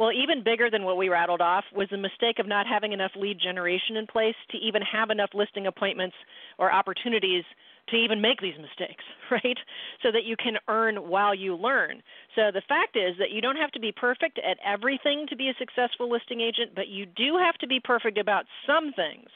Well, 0.00 0.12
even 0.12 0.42
bigger 0.42 0.70
than 0.70 0.84
what 0.84 0.96
we 0.96 1.10
rattled 1.10 1.42
off 1.42 1.64
was 1.76 1.88
the 1.90 1.98
mistake 1.98 2.38
of 2.38 2.48
not 2.48 2.66
having 2.66 2.92
enough 2.92 3.10
lead 3.14 3.38
generation 3.38 3.98
in 3.98 4.06
place 4.06 4.34
to 4.50 4.56
even 4.56 4.80
have 4.80 5.10
enough 5.10 5.28
listing 5.34 5.66
appointments 5.66 6.16
or 6.56 6.72
opportunities 6.72 7.44
to 7.90 7.96
even 7.96 8.18
make 8.18 8.40
these 8.40 8.56
mistakes, 8.56 9.04
right? 9.30 9.58
So 10.02 10.10
that 10.10 10.24
you 10.24 10.36
can 10.42 10.56
earn 10.68 10.96
while 10.96 11.34
you 11.34 11.54
learn. 11.54 12.00
So 12.34 12.50
the 12.50 12.62
fact 12.66 12.96
is 12.96 13.14
that 13.18 13.30
you 13.30 13.42
don't 13.42 13.56
have 13.56 13.72
to 13.72 13.80
be 13.80 13.92
perfect 13.92 14.38
at 14.38 14.56
everything 14.64 15.26
to 15.28 15.36
be 15.36 15.50
a 15.50 15.54
successful 15.58 16.10
listing 16.10 16.40
agent, 16.40 16.70
but 16.74 16.88
you 16.88 17.04
do 17.04 17.36
have 17.36 17.58
to 17.58 17.66
be 17.66 17.78
perfect 17.78 18.16
about 18.16 18.46
some 18.66 18.94
things. 18.94 19.28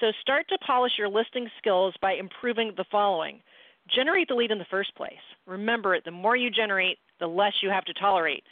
So 0.00 0.10
start 0.20 0.48
to 0.48 0.58
polish 0.66 0.98
your 0.98 1.08
listing 1.08 1.48
skills 1.58 1.94
by 2.02 2.14
improving 2.14 2.72
the 2.76 2.86
following. 2.90 3.40
Generate 3.94 4.26
the 4.26 4.34
lead 4.34 4.50
in 4.50 4.58
the 4.58 4.66
first 4.68 4.96
place. 4.96 5.22
Remember, 5.46 5.96
the 6.04 6.10
more 6.10 6.34
you 6.34 6.50
generate, 6.50 6.98
the 7.20 7.28
less 7.28 7.52
you 7.62 7.70
have 7.70 7.84
to 7.84 7.94
tolerate 7.94 8.42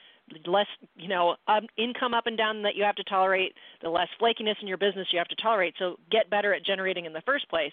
less 0.46 0.66
you 0.96 1.08
know 1.08 1.36
um, 1.48 1.66
income 1.76 2.14
up 2.14 2.26
and 2.26 2.36
down 2.36 2.62
that 2.62 2.74
you 2.74 2.84
have 2.84 2.96
to 2.96 3.04
tolerate, 3.04 3.54
the 3.82 3.88
less 3.88 4.08
flakiness 4.20 4.56
in 4.60 4.68
your 4.68 4.78
business 4.78 5.08
you 5.12 5.18
have 5.18 5.28
to 5.28 5.36
tolerate. 5.36 5.74
So 5.78 5.96
get 6.10 6.30
better 6.30 6.54
at 6.54 6.64
generating 6.64 7.04
in 7.04 7.12
the 7.12 7.22
first 7.22 7.48
place. 7.48 7.72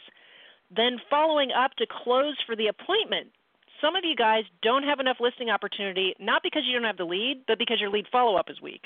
Then 0.76 0.98
following 1.10 1.52
up 1.52 1.72
to 1.78 1.86
close 2.04 2.38
for 2.46 2.56
the 2.56 2.68
appointment. 2.68 3.30
Some 3.82 3.96
of 3.96 4.04
you 4.06 4.16
guys 4.16 4.44
don't 4.62 4.84
have 4.84 5.00
enough 5.02 5.18
listing 5.20 5.50
opportunity, 5.50 6.16
not 6.20 6.42
because 6.42 6.62
you 6.66 6.74
don't 6.74 6.88
have 6.88 6.98
the 6.98 7.04
lead, 7.04 7.44
but 7.48 7.60
because 7.60 7.82
your 7.82 7.90
lead 7.90 8.06
follow 8.12 8.38
up 8.38 8.50
is 8.50 8.62
weak. 8.62 8.84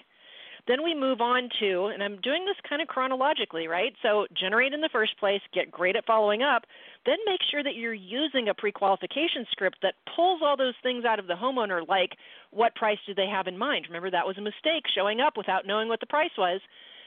Then 0.68 0.84
we 0.84 0.94
move 0.94 1.22
on 1.22 1.50
to, 1.62 1.86
and 1.94 2.04
I'm 2.04 2.20
doing 2.20 2.44
this 2.46 2.58
kind 2.68 2.82
of 2.82 2.90
chronologically, 2.90 3.68
right? 3.68 3.94
So 4.04 4.28
generate 4.38 4.74
in 4.74 4.82
the 4.82 4.90
first 4.92 5.18
place, 5.18 5.40
get 5.54 5.72
great 5.72 5.96
at 5.96 6.06
following 6.06 6.44
up, 6.44 6.64
then 7.06 7.18
make 7.26 7.40
sure 7.50 7.64
that 7.64 7.76
you're 7.76 7.94
using 7.94 8.50
a 8.50 8.54
pre 8.54 8.74
qualification 8.74 9.46
script 9.52 9.78
that 9.82 9.96
pulls 10.14 10.42
all 10.44 10.58
those 10.58 10.76
things 10.84 11.06
out 11.06 11.20
of 11.20 11.28
the 11.28 11.36
homeowner, 11.36 11.88
like 11.88 12.12
what 12.52 12.76
price 12.76 12.98
do 13.08 13.16
they 13.16 13.28
have 13.28 13.48
in 13.48 13.58
mind? 13.58 13.86
Remember, 13.88 14.12
that 14.12 14.28
was 14.28 14.38
a 14.38 14.42
mistake, 14.42 14.84
showing 14.94 15.22
up 15.22 15.38
without 15.38 15.66
knowing 15.66 15.88
what 15.88 16.02
the 16.02 16.06
price 16.06 16.36
was. 16.38 16.60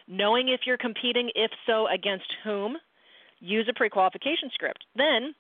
Knowing 0.08 0.48
if 0.48 0.60
you're 0.66 0.78
competing, 0.78 1.30
if 1.34 1.50
so, 1.66 1.86
against 1.86 2.32
whom, 2.42 2.76
use 3.40 3.66
a 3.68 3.74
pre 3.74 3.90
qualification 3.90 4.50
script. 4.54 4.84
Then, 4.96 5.34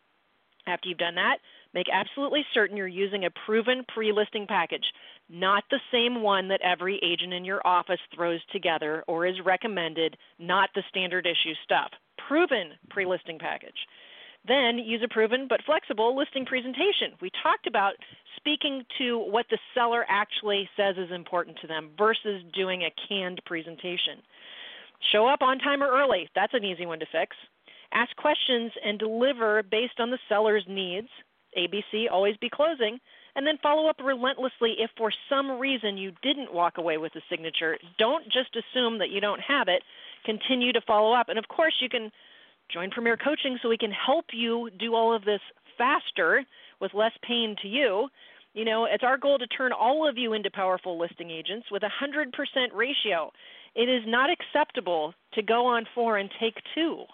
after 0.66 0.88
you've 0.88 0.98
done 0.98 1.14
that, 1.14 1.38
make 1.72 1.86
absolutely 1.92 2.44
certain 2.52 2.76
you're 2.76 2.86
using 2.86 3.24
a 3.24 3.30
proven 3.46 3.84
pre 3.88 4.12
listing 4.12 4.46
package 4.46 4.84
not 5.30 5.64
the 5.70 5.80
same 5.92 6.22
one 6.22 6.48
that 6.48 6.60
every 6.62 6.98
agent 7.02 7.32
in 7.32 7.44
your 7.44 7.64
office 7.66 8.00
throws 8.14 8.40
together 8.52 9.04
or 9.06 9.26
is 9.26 9.36
recommended, 9.44 10.16
not 10.38 10.70
the 10.74 10.82
standard 10.88 11.26
issue 11.26 11.54
stuff. 11.64 11.90
Proven 12.28 12.72
pre 12.90 13.06
listing 13.06 13.38
package. 13.38 13.86
Then 14.48 14.78
use 14.78 15.02
a 15.04 15.12
proven 15.12 15.46
but 15.48 15.60
flexible 15.64 16.16
listing 16.16 16.46
presentation. 16.46 17.12
We 17.20 17.30
talked 17.42 17.66
about 17.66 17.92
speaking 18.36 18.84
to 18.98 19.18
what 19.18 19.46
the 19.50 19.58
seller 19.74 20.04
actually 20.08 20.68
says 20.76 20.96
is 20.96 21.12
important 21.12 21.58
to 21.60 21.66
them 21.66 21.90
versus 21.96 22.42
doing 22.54 22.82
a 22.82 22.94
canned 23.08 23.40
presentation. 23.44 24.22
Show 25.12 25.26
up 25.26 25.42
on 25.42 25.58
time 25.58 25.82
or 25.82 25.90
early. 25.90 26.28
That's 26.34 26.54
an 26.54 26.64
easy 26.64 26.86
one 26.86 27.00
to 27.00 27.06
fix. 27.12 27.36
Ask 27.92 28.14
questions 28.16 28.72
and 28.84 28.98
deliver 28.98 29.62
based 29.62 30.00
on 30.00 30.10
the 30.10 30.18
seller's 30.28 30.64
needs. 30.68 31.08
ABC, 31.58 32.06
always 32.10 32.36
be 32.38 32.48
closing 32.48 32.98
and 33.40 33.46
then 33.46 33.56
follow 33.62 33.88
up 33.88 33.96
relentlessly 34.04 34.74
if 34.80 34.90
for 34.98 35.10
some 35.30 35.58
reason 35.58 35.96
you 35.96 36.12
didn't 36.22 36.52
walk 36.52 36.76
away 36.76 36.98
with 36.98 37.16
a 37.16 37.22
signature. 37.30 37.78
Don't 37.98 38.26
just 38.26 38.54
assume 38.54 38.98
that 38.98 39.08
you 39.08 39.18
don't 39.18 39.40
have 39.40 39.66
it. 39.66 39.82
Continue 40.26 40.74
to 40.74 40.80
follow 40.86 41.14
up. 41.14 41.30
And 41.30 41.38
of 41.38 41.48
course, 41.48 41.72
you 41.80 41.88
can 41.88 42.12
join 42.70 42.90
Premier 42.90 43.16
Coaching 43.16 43.58
so 43.62 43.70
we 43.70 43.78
can 43.78 43.92
help 43.92 44.26
you 44.34 44.68
do 44.78 44.94
all 44.94 45.16
of 45.16 45.24
this 45.24 45.40
faster 45.78 46.44
with 46.82 46.92
less 46.92 47.12
pain 47.26 47.56
to 47.62 47.68
you. 47.68 48.08
You 48.52 48.66
know, 48.66 48.84
it's 48.84 49.04
our 49.04 49.16
goal 49.16 49.38
to 49.38 49.46
turn 49.46 49.72
all 49.72 50.06
of 50.06 50.18
you 50.18 50.34
into 50.34 50.50
powerful 50.50 51.00
listing 51.00 51.30
agents 51.30 51.68
with 51.72 51.82
a 51.82 51.88
100% 51.88 52.26
ratio. 52.74 53.32
It 53.74 53.88
is 53.88 54.02
not 54.06 54.28
acceptable 54.28 55.14
to 55.32 55.40
go 55.40 55.64
on 55.64 55.86
four 55.94 56.18
and 56.18 56.28
take 56.38 56.56
two. 56.74 57.04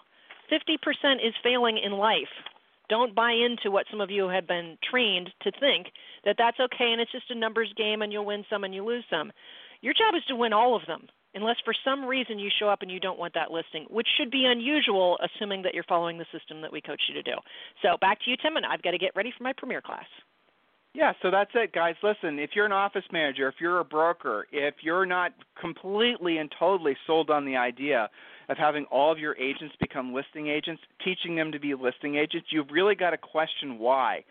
50% 0.51 1.25
is 1.25 1.33
failing 1.41 1.79
in 1.81 1.93
life. 1.93 2.35
Don't 2.89 3.15
buy 3.15 3.31
into 3.31 3.71
what 3.71 3.85
some 3.91 4.01
of 4.01 4.11
you 4.11 4.29
have 4.29 4.47
been 4.47 4.77
trained 4.89 5.29
to 5.41 5.51
think 5.59 5.87
that 6.25 6.35
that's 6.37 6.59
okay 6.59 6.91
and 6.91 7.01
it's 7.01 7.11
just 7.11 7.31
a 7.31 7.35
numbers 7.35 7.73
game 7.75 8.01
and 8.01 8.11
you'll 8.11 8.25
win 8.25 8.45
some 8.49 8.63
and 8.63 8.73
you 8.73 8.85
lose 8.85 9.03
some. 9.09 9.31
Your 9.81 9.93
job 9.93 10.15
is 10.15 10.23
to 10.27 10.35
win 10.35 10.53
all 10.53 10.75
of 10.75 10.81
them, 10.87 11.07
unless 11.35 11.57
for 11.63 11.73
some 11.85 12.05
reason 12.05 12.39
you 12.39 12.49
show 12.59 12.69
up 12.69 12.81
and 12.81 12.89
you 12.89 12.99
don't 12.99 13.19
want 13.19 13.33
that 13.35 13.51
listing, 13.51 13.85
which 13.89 14.07
should 14.17 14.31
be 14.31 14.45
unusual, 14.45 15.17
assuming 15.21 15.61
that 15.63 15.73
you're 15.73 15.83
following 15.83 16.17
the 16.17 16.25
system 16.31 16.61
that 16.61 16.71
we 16.71 16.81
coach 16.81 17.01
you 17.07 17.13
to 17.13 17.23
do. 17.23 17.37
So 17.81 17.97
back 18.01 18.19
to 18.21 18.31
you, 18.31 18.37
Tim, 18.41 18.55
and 18.55 18.65
I've 18.65 18.81
got 18.81 18.91
to 18.91 18.97
get 18.97 19.15
ready 19.15 19.31
for 19.37 19.43
my 19.43 19.53
premier 19.55 19.81
class. 19.81 20.07
Yeah, 20.93 21.13
so 21.21 21.29
that's 21.29 21.51
it, 21.53 21.73
guys. 21.73 21.93
Listen, 22.01 22.39
if 22.39 22.51
you're 22.55 22.65
an 22.65 22.71
office 22.71 23.03
manager, 23.11 23.47
if 23.47 23.55
you're 23.59 23.79
a 23.79 23.85
broker, 23.85 24.47
if 24.51 24.75
you're 24.81 25.05
not 25.05 25.31
completely 25.59 26.39
and 26.39 26.51
totally 26.57 26.97
sold 27.05 27.29
on 27.29 27.45
the 27.45 27.55
idea 27.55 28.09
of 28.49 28.57
having 28.57 28.85
all 28.85 29.11
of 29.11 29.19
your 29.19 29.35
agents 29.37 29.75
become 29.79 30.13
listing 30.13 30.47
agents, 30.47 30.81
teaching 31.03 31.35
them 31.35 31.51
to 31.51 31.59
be 31.59 31.73
listing 31.73 32.15
agents, 32.15 32.47
you've 32.51 32.71
really 32.71 32.95
got 32.95 33.11
to 33.11 33.17
question 33.17 33.79
why. 33.79 34.23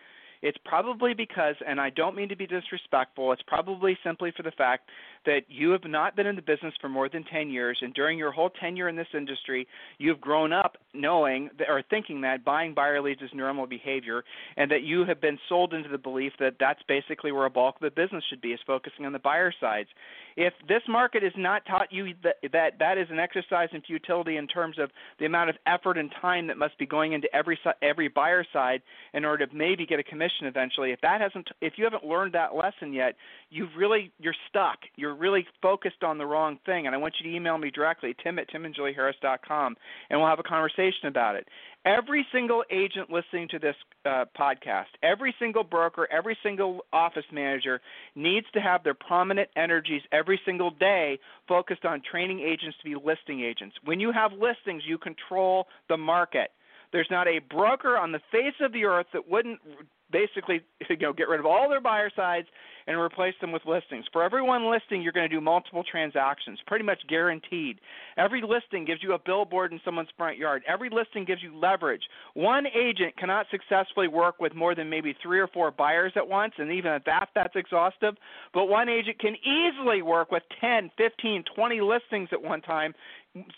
It's 0.42 0.58
probably 0.64 1.14
because, 1.14 1.54
and 1.66 1.80
I 1.80 1.90
don't 1.90 2.14
mean 2.14 2.28
to 2.28 2.36
be 2.36 2.46
disrespectful, 2.46 3.32
it's 3.32 3.42
probably 3.46 3.98
simply 4.04 4.32
for 4.36 4.42
the 4.42 4.50
fact 4.52 4.90
that 5.26 5.42
you 5.48 5.70
have 5.70 5.84
not 5.84 6.16
been 6.16 6.26
in 6.26 6.36
the 6.36 6.42
business 6.42 6.74
for 6.80 6.88
more 6.88 7.08
than 7.08 7.24
10 7.24 7.50
years, 7.50 7.78
and 7.82 7.92
during 7.94 8.18
your 8.18 8.32
whole 8.32 8.50
tenure 8.50 8.88
in 8.88 8.96
this 8.96 9.06
industry, 9.14 9.66
you've 9.98 10.20
grown 10.20 10.52
up 10.52 10.76
knowing 10.94 11.50
that, 11.58 11.68
or 11.68 11.82
thinking 11.90 12.20
that 12.22 12.44
buying 12.44 12.74
buyer 12.74 13.00
leads 13.02 13.20
is 13.20 13.30
normal 13.34 13.66
behavior, 13.66 14.24
and 14.56 14.70
that 14.70 14.82
you 14.82 15.04
have 15.04 15.20
been 15.20 15.38
sold 15.48 15.74
into 15.74 15.88
the 15.88 15.98
belief 15.98 16.32
that 16.40 16.54
that's 16.58 16.82
basically 16.88 17.32
where 17.32 17.46
a 17.46 17.50
bulk 17.50 17.76
of 17.76 17.82
the 17.82 17.90
business 17.90 18.24
should 18.30 18.40
be, 18.40 18.52
is 18.52 18.60
focusing 18.66 19.04
on 19.04 19.12
the 19.12 19.18
buyer 19.18 19.52
sides. 19.60 19.88
If 20.36 20.52
this 20.68 20.82
market 20.86 21.22
has 21.22 21.32
not 21.36 21.64
taught 21.66 21.90
you 21.90 22.12
that 22.22 22.36
that, 22.52 22.78
that 22.78 22.98
is 22.98 23.08
an 23.10 23.18
exercise 23.18 23.70
in 23.72 23.80
futility 23.80 24.36
in 24.36 24.46
terms 24.46 24.78
of 24.78 24.90
the 25.18 25.24
amount 25.24 25.48
of 25.50 25.56
effort 25.66 25.96
and 25.96 26.12
time 26.20 26.46
that 26.48 26.58
must 26.58 26.78
be 26.78 26.86
going 26.86 27.14
into 27.14 27.34
every 27.34 27.58
every 27.82 28.08
buyer 28.08 28.44
side 28.52 28.82
in 29.14 29.24
order 29.24 29.46
to 29.46 29.54
maybe 29.54 29.86
get 29.86 29.98
a 29.98 30.02
commission 30.02 30.46
eventually, 30.46 30.92
if 30.92 31.00
that 31.00 31.20
hasn't, 31.20 31.48
if 31.62 31.74
you 31.76 31.84
haven't 31.84 32.04
learned 32.04 32.34
that 32.34 32.54
lesson 32.54 32.92
yet, 32.92 33.14
you've 33.50 33.70
really 33.76 34.12
you're 34.18 34.34
stuck. 34.48 34.78
You're 34.96 35.15
really 35.16 35.46
focused 35.62 36.02
on 36.02 36.18
the 36.18 36.26
wrong 36.26 36.58
thing. 36.66 36.86
And 36.86 36.94
I 36.94 36.98
want 36.98 37.14
you 37.20 37.30
to 37.30 37.36
email 37.36 37.58
me 37.58 37.70
directly, 37.70 38.14
tim 38.22 38.38
at 38.38 38.48
timandjulieharris.com, 38.50 39.76
and 40.10 40.20
we'll 40.20 40.28
have 40.28 40.38
a 40.38 40.44
conversation 40.44 41.08
about 41.08 41.36
it. 41.36 41.46
Every 41.84 42.26
single 42.32 42.64
agent 42.70 43.10
listening 43.10 43.48
to 43.50 43.58
this 43.58 43.76
uh, 44.04 44.24
podcast, 44.38 44.86
every 45.02 45.34
single 45.38 45.62
broker, 45.62 46.08
every 46.10 46.36
single 46.42 46.80
office 46.92 47.24
manager 47.32 47.80
needs 48.14 48.46
to 48.54 48.60
have 48.60 48.82
their 48.82 48.94
prominent 48.94 49.48
energies 49.56 50.02
every 50.12 50.40
single 50.44 50.70
day 50.70 51.18
focused 51.46 51.84
on 51.84 52.02
training 52.10 52.40
agents 52.40 52.76
to 52.82 52.84
be 52.84 52.96
listing 52.96 53.40
agents. 53.40 53.76
When 53.84 54.00
you 54.00 54.12
have 54.12 54.32
listings, 54.32 54.82
you 54.86 54.98
control 54.98 55.66
the 55.88 55.96
market. 55.96 56.50
There's 56.92 57.08
not 57.10 57.28
a 57.28 57.40
broker 57.50 57.96
on 57.96 58.12
the 58.12 58.20
face 58.32 58.54
of 58.60 58.72
the 58.72 58.84
earth 58.84 59.06
that 59.12 59.28
wouldn't 59.28 59.60
basically 60.10 60.60
you 60.90 60.96
know 60.98 61.12
get 61.12 61.28
rid 61.28 61.40
of 61.40 61.46
all 61.46 61.68
their 61.68 61.80
buyer 61.80 62.10
sides 62.14 62.48
and 62.86 62.98
replace 62.98 63.34
them 63.40 63.52
with 63.52 63.62
listings. 63.66 64.04
For 64.12 64.22
every 64.22 64.42
one 64.42 64.70
listing, 64.70 65.02
you're 65.02 65.12
going 65.12 65.28
to 65.28 65.34
do 65.34 65.40
multiple 65.40 65.82
transactions, 65.82 66.60
pretty 66.66 66.84
much 66.84 67.00
guaranteed. 67.08 67.80
Every 68.16 68.42
listing 68.42 68.84
gives 68.84 69.02
you 69.02 69.14
a 69.14 69.18
billboard 69.18 69.72
in 69.72 69.80
someone's 69.84 70.08
front 70.16 70.38
yard. 70.38 70.62
Every 70.68 70.88
listing 70.88 71.24
gives 71.24 71.42
you 71.42 71.56
leverage. 71.56 72.02
One 72.34 72.64
agent 72.66 73.16
cannot 73.16 73.46
successfully 73.50 74.08
work 74.08 74.36
with 74.40 74.54
more 74.54 74.74
than 74.74 74.88
maybe 74.88 75.16
three 75.20 75.40
or 75.40 75.48
four 75.48 75.70
buyers 75.70 76.12
at 76.14 76.28
once, 76.28 76.54
and 76.58 76.70
even 76.70 76.92
at 76.92 77.04
that, 77.06 77.28
that's 77.34 77.56
exhaustive. 77.56 78.14
But 78.54 78.66
one 78.66 78.88
agent 78.88 79.18
can 79.18 79.34
easily 79.44 80.02
work 80.02 80.30
with 80.30 80.44
10, 80.60 80.90
15, 80.96 81.44
20 81.54 81.80
listings 81.80 82.28
at 82.32 82.40
one 82.42 82.60
time 82.60 82.94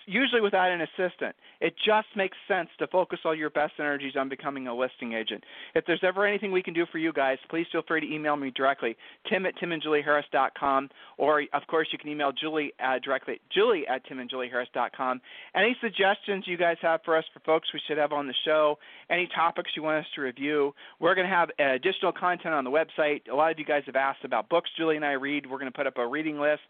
usually 0.06 0.40
without 0.40 0.70
an 0.70 0.80
assistant. 0.80 1.34
It 1.60 1.74
just 1.84 2.08
makes 2.16 2.36
sense 2.46 2.68
to 2.78 2.86
focus 2.86 3.20
all 3.24 3.34
your 3.34 3.50
best 3.50 3.74
energies 3.78 4.14
on 4.16 4.28
becoming 4.28 4.66
a 4.66 4.74
listing 4.74 5.12
agent. 5.12 5.44
If 5.74 5.84
there's 5.86 6.02
ever 6.02 6.26
anything 6.26 6.52
we 6.52 6.62
can 6.62 6.74
do 6.74 6.86
for 6.90 6.98
you 6.98 7.12
guys, 7.12 7.38
please 7.50 7.66
feel 7.70 7.82
free 7.86 8.00
to 8.00 8.06
email 8.06 8.36
me 8.36 8.50
directly, 8.50 8.96
tim 9.28 9.46
at 9.46 9.56
timandjulieharris.com, 9.56 10.90
or 11.16 11.42
of 11.52 11.66
course 11.68 11.88
you 11.92 11.98
can 11.98 12.08
email 12.08 12.32
Julie 12.32 12.72
uh, 12.84 12.98
directly, 13.02 13.40
julie 13.52 13.86
at 13.88 14.06
timandjulieharris.com. 14.06 15.20
Any 15.54 15.76
suggestions 15.80 16.44
you 16.46 16.56
guys 16.56 16.76
have 16.82 17.00
for 17.04 17.16
us 17.16 17.24
for 17.32 17.40
folks 17.40 17.68
we 17.72 17.80
should 17.86 17.98
have 17.98 18.12
on 18.12 18.26
the 18.26 18.34
show, 18.44 18.78
any 19.10 19.28
topics 19.34 19.70
you 19.76 19.82
want 19.82 19.98
us 19.98 20.10
to 20.14 20.22
review, 20.22 20.74
we're 21.00 21.14
going 21.14 21.28
to 21.28 21.34
have 21.34 21.50
additional 21.58 22.12
content 22.12 22.54
on 22.54 22.64
the 22.64 22.70
website. 22.70 23.28
A 23.30 23.34
lot 23.34 23.50
of 23.50 23.58
you 23.58 23.64
guys 23.64 23.82
have 23.86 23.96
asked 23.96 24.24
about 24.24 24.48
books 24.48 24.70
Julie 24.76 24.96
and 24.96 25.04
I 25.04 25.12
read. 25.12 25.46
We're 25.48 25.58
going 25.58 25.70
to 25.70 25.76
put 25.76 25.86
up 25.86 25.98
a 25.98 26.06
reading 26.06 26.38
list 26.38 26.62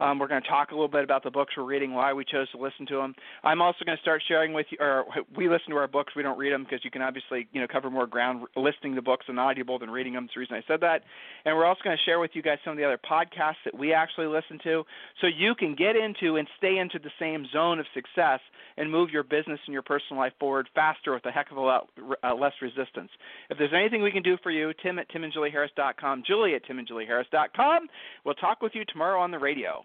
um, 0.00 0.18
we're 0.18 0.28
going 0.28 0.42
to 0.42 0.48
talk 0.48 0.70
a 0.70 0.74
little 0.74 0.88
bit 0.88 1.04
about 1.04 1.22
the 1.22 1.30
books 1.30 1.54
we're 1.56 1.64
reading, 1.64 1.92
why 1.92 2.12
we 2.12 2.24
chose 2.24 2.50
to 2.52 2.58
listen 2.58 2.86
to 2.86 2.96
them. 2.96 3.14
I'm 3.44 3.60
also 3.60 3.84
going 3.84 3.96
to 3.96 4.02
start 4.02 4.22
sharing 4.26 4.52
with 4.52 4.66
you, 4.70 4.78
or 4.80 5.04
we 5.36 5.48
listen 5.48 5.70
to 5.70 5.76
our 5.76 5.88
books. 5.88 6.14
We 6.16 6.22
don't 6.22 6.38
read 6.38 6.52
them 6.52 6.64
because 6.64 6.84
you 6.84 6.90
can 6.90 7.02
obviously, 7.02 7.48
you 7.52 7.60
know, 7.60 7.66
cover 7.70 7.90
more 7.90 8.06
ground 8.06 8.46
listening 8.56 8.94
to 8.94 9.02
books 9.02 9.26
on 9.28 9.38
Audible 9.38 9.78
than 9.78 9.90
reading 9.90 10.14
them. 10.14 10.24
That's 10.24 10.34
the 10.34 10.40
reason 10.40 10.56
I 10.56 10.62
said 10.66 10.80
that. 10.80 11.02
And 11.44 11.56
we're 11.56 11.66
also 11.66 11.80
going 11.84 11.96
to 11.96 12.02
share 12.04 12.18
with 12.18 12.30
you 12.34 12.42
guys 12.42 12.58
some 12.64 12.72
of 12.72 12.78
the 12.78 12.84
other 12.84 12.98
podcasts 12.98 13.62
that 13.64 13.76
we 13.76 13.92
actually 13.92 14.26
listen 14.26 14.58
to, 14.64 14.84
so 15.20 15.26
you 15.26 15.54
can 15.54 15.74
get 15.74 15.96
into 15.96 16.36
and 16.36 16.48
stay 16.58 16.78
into 16.78 16.98
the 16.98 17.10
same 17.18 17.46
zone 17.52 17.78
of 17.78 17.86
success 17.94 18.40
and 18.76 18.90
move 18.90 19.10
your 19.10 19.22
business 19.22 19.60
and 19.66 19.72
your 19.72 19.82
personal 19.82 20.20
life 20.20 20.32
forward 20.40 20.68
faster 20.74 21.12
with 21.12 21.24
a 21.26 21.30
heck 21.30 21.50
of 21.50 21.58
a 21.58 21.60
lot 21.60 21.88
uh, 22.24 22.34
less 22.34 22.52
resistance. 22.62 23.10
If 23.50 23.58
there's 23.58 23.72
anything 23.74 24.02
we 24.02 24.10
can 24.10 24.22
do 24.22 24.36
for 24.42 24.50
you, 24.50 24.72
Tim 24.82 24.98
at 24.98 25.10
timandjulieharris.com, 25.10 26.22
Julie 26.26 26.54
at 26.54 26.64
timandjulieharris.com. 26.64 27.88
We'll 28.24 28.34
talk 28.34 28.62
with 28.62 28.72
you 28.74 28.84
tomorrow 28.86 29.20
on 29.20 29.30
the 29.30 29.38
radio. 29.38 29.84